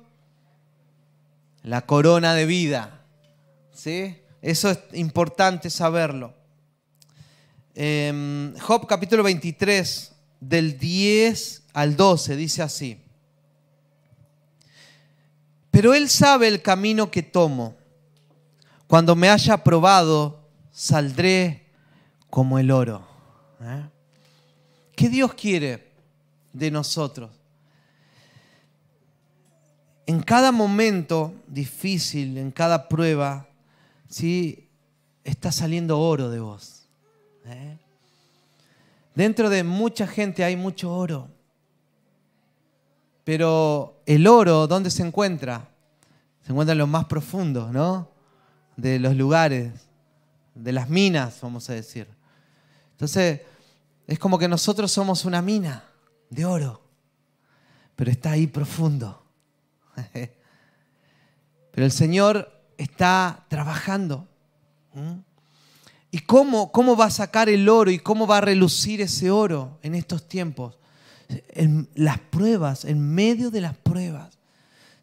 La 1.63 1.86
corona 1.86 2.34
de 2.34 2.45
vida. 2.45 3.02
¿sí? 3.73 4.17
Eso 4.41 4.69
es 4.69 4.80
importante 4.93 5.69
saberlo. 5.69 6.34
Em, 7.76 8.58
Job 8.60 8.88
capítulo 8.88 9.23
23, 9.23 10.13
del 10.39 10.80
10 10.80 11.63
al 11.73 11.95
12, 11.95 12.36
dice 12.36 12.62
así. 12.63 13.04
Pero 15.69 15.93
Él 15.93 16.10
sabe 16.10 16.47
el 16.47 16.62
camino 16.62 17.12
que 17.12 17.23
tomo. 17.23 17.76
Cuando 18.88 19.15
me 19.15 19.30
haya 19.30 19.63
probado, 19.63 20.47
saldré 20.71 21.67
como 22.30 22.58
el 22.58 22.71
oro. 22.71 23.06
¿eh? 23.62 23.96
¿Qué 24.97 25.10
Dios 25.10 25.36
quiere 25.36 25.91
de 26.53 26.71
nosotros? 26.71 27.29
En 30.07 30.23
cada 30.23 30.51
momento 30.51 31.36
difícil, 31.45 32.36
en 32.39 32.49
cada 32.49 32.89
prueba, 32.89 33.47
¿sí? 34.10 34.67
está 35.23 35.51
saliendo 35.51 35.99
oro 35.99 36.31
de 36.31 36.39
vos. 36.39 36.88
¿eh? 37.45 37.77
Dentro 39.13 39.51
de 39.51 39.63
mucha 39.63 40.07
gente 40.07 40.43
hay 40.43 40.55
mucho 40.55 40.91
oro. 40.91 41.27
Pero 43.23 44.01
el 44.07 44.25
oro, 44.25 44.65
¿dónde 44.65 44.89
se 44.89 45.05
encuentra? 45.05 45.69
Se 46.41 46.53
encuentra 46.53 46.71
en 46.71 46.79
lo 46.79 46.88
más 46.88 47.05
profundo, 47.05 47.71
¿no? 47.71 48.10
De 48.75 48.97
los 48.97 49.15
lugares, 49.15 49.73
de 50.55 50.71
las 50.71 50.89
minas, 50.89 51.38
vamos 51.39 51.69
a 51.69 51.73
decir. 51.73 52.07
Entonces, 52.93 53.41
es 54.08 54.17
como 54.17 54.39
que 54.39 54.48
nosotros 54.48 54.91
somos 54.91 55.26
una 55.26 55.41
mina 55.41 55.84
de 56.30 56.46
oro, 56.46 56.82
pero 57.96 58.10
está 58.10 58.32
ahí 58.32 58.48
profundo. 58.48 59.24
Pero 61.72 61.86
el 61.86 61.91
Señor 61.91 62.52
está 62.76 63.46
trabajando. 63.50 64.28
¿Y 66.10 66.20
cómo, 66.22 66.72
cómo 66.72 66.96
va 66.96 67.06
a 67.06 67.12
sacar 67.12 67.50
el 67.50 67.70
oro 67.70 67.91
y 67.91 68.00
cómo 68.00 68.26
va 68.26 68.39
a 68.39 68.41
relucir 68.41 69.00
ese 69.00 69.30
oro 69.30 69.78
en 69.84 69.93
estos 69.93 70.28
tiempos? 70.28 70.80
En 71.50 71.88
las 71.93 72.17
pruebas, 72.17 72.84
en 72.84 73.00
medio 73.13 73.52
de 73.52 73.62
las 73.62 73.78
pruebas. 73.78 74.39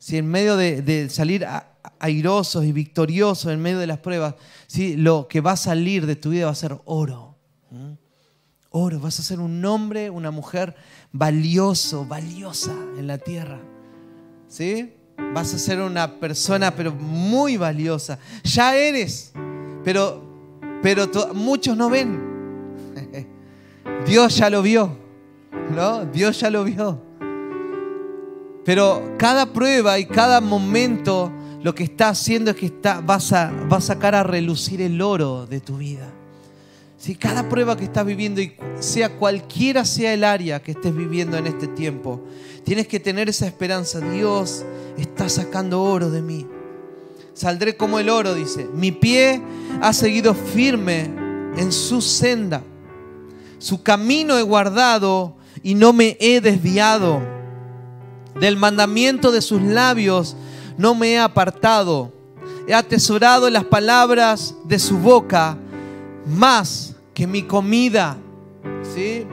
Si 0.00 0.16
en 0.16 0.26
medio 0.26 0.56
de, 0.56 1.08
salir 1.10 1.46
airosos 2.00 2.64
y 2.64 2.72
victoriosos 2.72 3.52
en 3.52 3.62
medio 3.62 3.78
de 3.78 3.86
las 3.86 3.98
pruebas, 3.98 4.34
si 4.66 4.96
lo 4.96 5.28
que 5.28 5.40
va 5.40 5.52
a 5.52 5.56
salir 5.56 6.06
de 6.06 6.16
tu 6.16 6.30
vida 6.30 6.46
va 6.46 6.52
a 6.52 6.56
ser 6.56 6.76
oro. 6.86 7.36
Oro, 8.76 8.98
vas 8.98 9.20
a 9.20 9.22
ser 9.22 9.38
un 9.38 9.64
hombre, 9.64 10.10
una 10.10 10.32
mujer 10.32 10.74
valioso, 11.12 12.04
valiosa 12.06 12.74
en 12.98 13.06
la 13.06 13.18
tierra. 13.18 13.60
¿Sí? 14.48 14.92
Vas 15.32 15.54
a 15.54 15.60
ser 15.60 15.80
una 15.80 16.18
persona, 16.18 16.74
pero 16.74 16.90
muy 16.90 17.56
valiosa. 17.56 18.18
Ya 18.42 18.74
eres, 18.74 19.32
pero, 19.84 20.24
pero 20.82 21.08
muchos 21.34 21.76
no 21.76 21.88
ven. 21.88 22.20
Dios 24.08 24.36
ya 24.38 24.50
lo 24.50 24.60
vio, 24.60 24.90
¿no? 25.72 26.04
Dios 26.06 26.40
ya 26.40 26.50
lo 26.50 26.64
vio. 26.64 27.00
Pero 28.64 29.14
cada 29.16 29.52
prueba 29.52 30.00
y 30.00 30.06
cada 30.06 30.40
momento 30.40 31.30
lo 31.62 31.76
que 31.76 31.84
está 31.84 32.08
haciendo 32.08 32.50
es 32.50 32.56
que 32.56 32.66
está, 32.66 33.00
vas, 33.00 33.32
a, 33.32 33.52
a 33.70 33.80
sacar 33.80 34.16
a 34.16 34.24
relucir 34.24 34.82
el 34.82 35.00
oro 35.00 35.46
de 35.46 35.60
tu 35.60 35.76
vida. 35.76 36.12
Si 37.04 37.16
cada 37.16 37.50
prueba 37.50 37.76
que 37.76 37.84
estás 37.84 38.06
viviendo, 38.06 38.40
y 38.40 38.54
sea 38.80 39.18
cualquiera 39.18 39.84
sea 39.84 40.14
el 40.14 40.24
área 40.24 40.62
que 40.62 40.70
estés 40.70 40.96
viviendo 40.96 41.36
en 41.36 41.46
este 41.46 41.66
tiempo, 41.66 42.22
tienes 42.64 42.88
que 42.88 42.98
tener 42.98 43.28
esa 43.28 43.46
esperanza. 43.46 44.00
Dios 44.00 44.64
está 44.96 45.28
sacando 45.28 45.82
oro 45.82 46.10
de 46.10 46.22
mí. 46.22 46.46
Saldré 47.34 47.76
como 47.76 47.98
el 47.98 48.08
oro, 48.08 48.32
dice. 48.34 48.70
Mi 48.72 48.90
pie 48.90 49.42
ha 49.82 49.92
seguido 49.92 50.32
firme 50.32 51.02
en 51.58 51.72
su 51.72 52.00
senda. 52.00 52.62
Su 53.58 53.82
camino 53.82 54.38
he 54.38 54.42
guardado 54.42 55.36
y 55.62 55.74
no 55.74 55.92
me 55.92 56.16
he 56.20 56.40
desviado. 56.40 57.20
Del 58.40 58.56
mandamiento 58.56 59.30
de 59.30 59.42
sus 59.42 59.60
labios 59.60 60.38
no 60.78 60.94
me 60.94 61.12
he 61.12 61.18
apartado. 61.18 62.14
He 62.66 62.72
atesorado 62.72 63.50
las 63.50 63.64
palabras 63.64 64.54
de 64.64 64.78
su 64.78 64.96
boca 64.96 65.58
más 66.24 66.93
que 67.14 67.26
mi 67.26 67.44
comida. 67.44 68.18
¿Sí? 68.94 69.26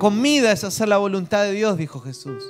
comida 0.00 0.50
es 0.50 0.64
hacer 0.64 0.88
la 0.88 0.96
voluntad 0.96 1.44
de 1.44 1.52
Dios, 1.52 1.76
dijo 1.76 2.00
Jesús. 2.00 2.42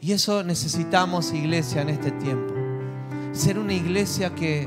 Y 0.00 0.12
eso 0.12 0.42
necesitamos, 0.42 1.32
iglesia, 1.32 1.82
en 1.82 1.90
este 1.90 2.10
tiempo. 2.10 2.54
Ser 3.32 3.58
una 3.58 3.74
iglesia 3.74 4.34
que 4.34 4.66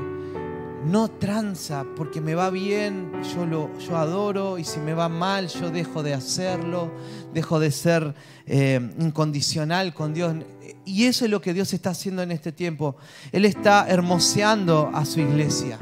no 0.86 1.08
tranza 1.08 1.84
porque 1.96 2.20
me 2.20 2.36
va 2.36 2.50
bien, 2.50 3.10
yo 3.34 3.44
lo 3.44 3.76
yo 3.78 3.96
adoro 3.96 4.58
y 4.58 4.64
si 4.64 4.78
me 4.78 4.94
va 4.94 5.08
mal 5.08 5.48
yo 5.48 5.70
dejo 5.70 6.04
de 6.04 6.14
hacerlo, 6.14 6.92
dejo 7.34 7.58
de 7.58 7.72
ser 7.72 8.14
eh, 8.46 8.80
incondicional 9.00 9.92
con 9.92 10.14
Dios. 10.14 10.34
Y 10.84 11.04
eso 11.04 11.24
es 11.24 11.30
lo 11.30 11.40
que 11.40 11.52
Dios 11.52 11.72
está 11.72 11.90
haciendo 11.90 12.22
en 12.22 12.30
este 12.30 12.52
tiempo. 12.52 12.96
Él 13.32 13.44
está 13.44 13.86
hermoseando 13.88 14.90
a 14.94 15.04
su 15.04 15.20
iglesia. 15.20 15.78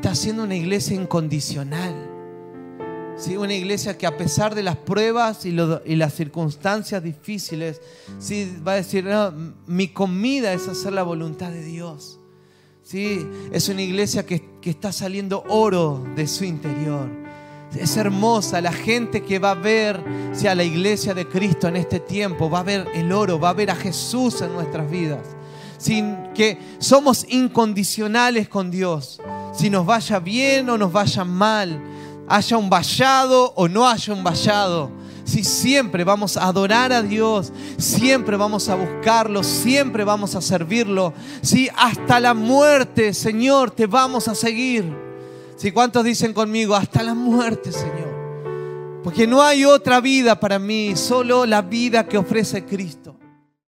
Está 0.00 0.12
haciendo 0.12 0.44
una 0.44 0.56
iglesia 0.56 0.96
incondicional. 0.96 1.94
¿Sí? 3.18 3.36
Una 3.36 3.52
iglesia 3.52 3.98
que 3.98 4.06
a 4.06 4.16
pesar 4.16 4.54
de 4.54 4.62
las 4.62 4.76
pruebas 4.76 5.44
y, 5.44 5.50
las 5.52 6.14
circunstancias 6.14 7.02
difíciles, 7.02 7.82
¿sí? 8.18 8.50
va 8.66 8.72
a 8.72 8.74
decir, 8.76 9.06
mi 9.66 9.88
comida 9.88 10.54
es 10.54 10.68
hacer 10.68 10.94
la 10.94 11.02
voluntad 11.02 11.50
de 11.50 11.62
Dios. 11.62 12.18
¿Sí? 12.82 13.26
Es 13.52 13.68
una 13.68 13.82
iglesia 13.82 14.24
que, 14.24 14.42
está 14.62 14.90
saliendo 14.90 15.44
oro 15.50 16.02
de 16.16 16.26
su 16.26 16.44
interior. 16.44 17.06
Es 17.78 17.98
hermosa 17.98 18.62
la 18.62 18.72
gente 18.72 19.22
que 19.22 19.38
va 19.38 19.50
a 19.50 19.54
ver 19.54 20.02
a 20.48 20.54
la 20.54 20.64
iglesia 20.64 21.12
de 21.12 21.28
Cristo 21.28 21.68
en 21.68 21.76
este 21.76 22.00
tiempo, 22.00 22.48
va 22.48 22.60
a 22.60 22.62
ver 22.62 22.88
el 22.94 23.12
oro, 23.12 23.38
va 23.38 23.50
a 23.50 23.52
ver 23.52 23.70
a 23.70 23.76
Jesús 23.76 24.40
en 24.40 24.54
nuestras 24.54 24.90
vidas. 24.90 25.36
Sin 25.80 26.32
que 26.34 26.58
somos 26.78 27.24
incondicionales 27.28 28.48
con 28.48 28.70
Dios. 28.70 29.20
Si 29.54 29.70
nos 29.70 29.86
vaya 29.86 30.20
bien 30.20 30.68
o 30.68 30.76
nos 30.76 30.92
vaya 30.92 31.24
mal, 31.24 31.82
haya 32.28 32.56
un 32.58 32.68
vallado 32.68 33.52
o 33.56 33.66
no 33.66 33.88
haya 33.88 34.12
un 34.12 34.22
vallado 34.22 35.00
si 35.30 35.44
siempre 35.44 36.02
vamos 36.02 36.36
a 36.36 36.46
adorar 36.46 36.92
a 36.92 37.02
Dios, 37.02 37.52
siempre 37.78 38.36
vamos 38.36 38.68
a 38.68 38.74
buscarlo, 38.74 39.44
siempre 39.44 40.02
vamos 40.02 40.34
a 40.34 40.40
servirlo, 40.40 41.14
si 41.40 41.68
hasta 41.76 42.18
la 42.18 42.34
muerte, 42.34 43.14
Señor, 43.14 43.70
te 43.70 43.86
vamos 43.86 44.26
a 44.26 44.34
seguir. 44.34 44.92
Si 45.54 45.70
cuántos 45.70 46.04
dicen 46.04 46.32
conmigo, 46.32 46.74
hasta 46.74 47.04
la 47.04 47.14
muerte, 47.14 47.70
Señor. 47.70 49.00
Porque 49.04 49.26
no 49.26 49.40
hay 49.40 49.64
otra 49.64 50.00
vida 50.00 50.40
para 50.40 50.58
mí, 50.58 50.96
solo 50.96 51.46
la 51.46 51.62
vida 51.62 52.06
que 52.06 52.18
ofrece 52.18 52.64
Cristo. 52.64 53.19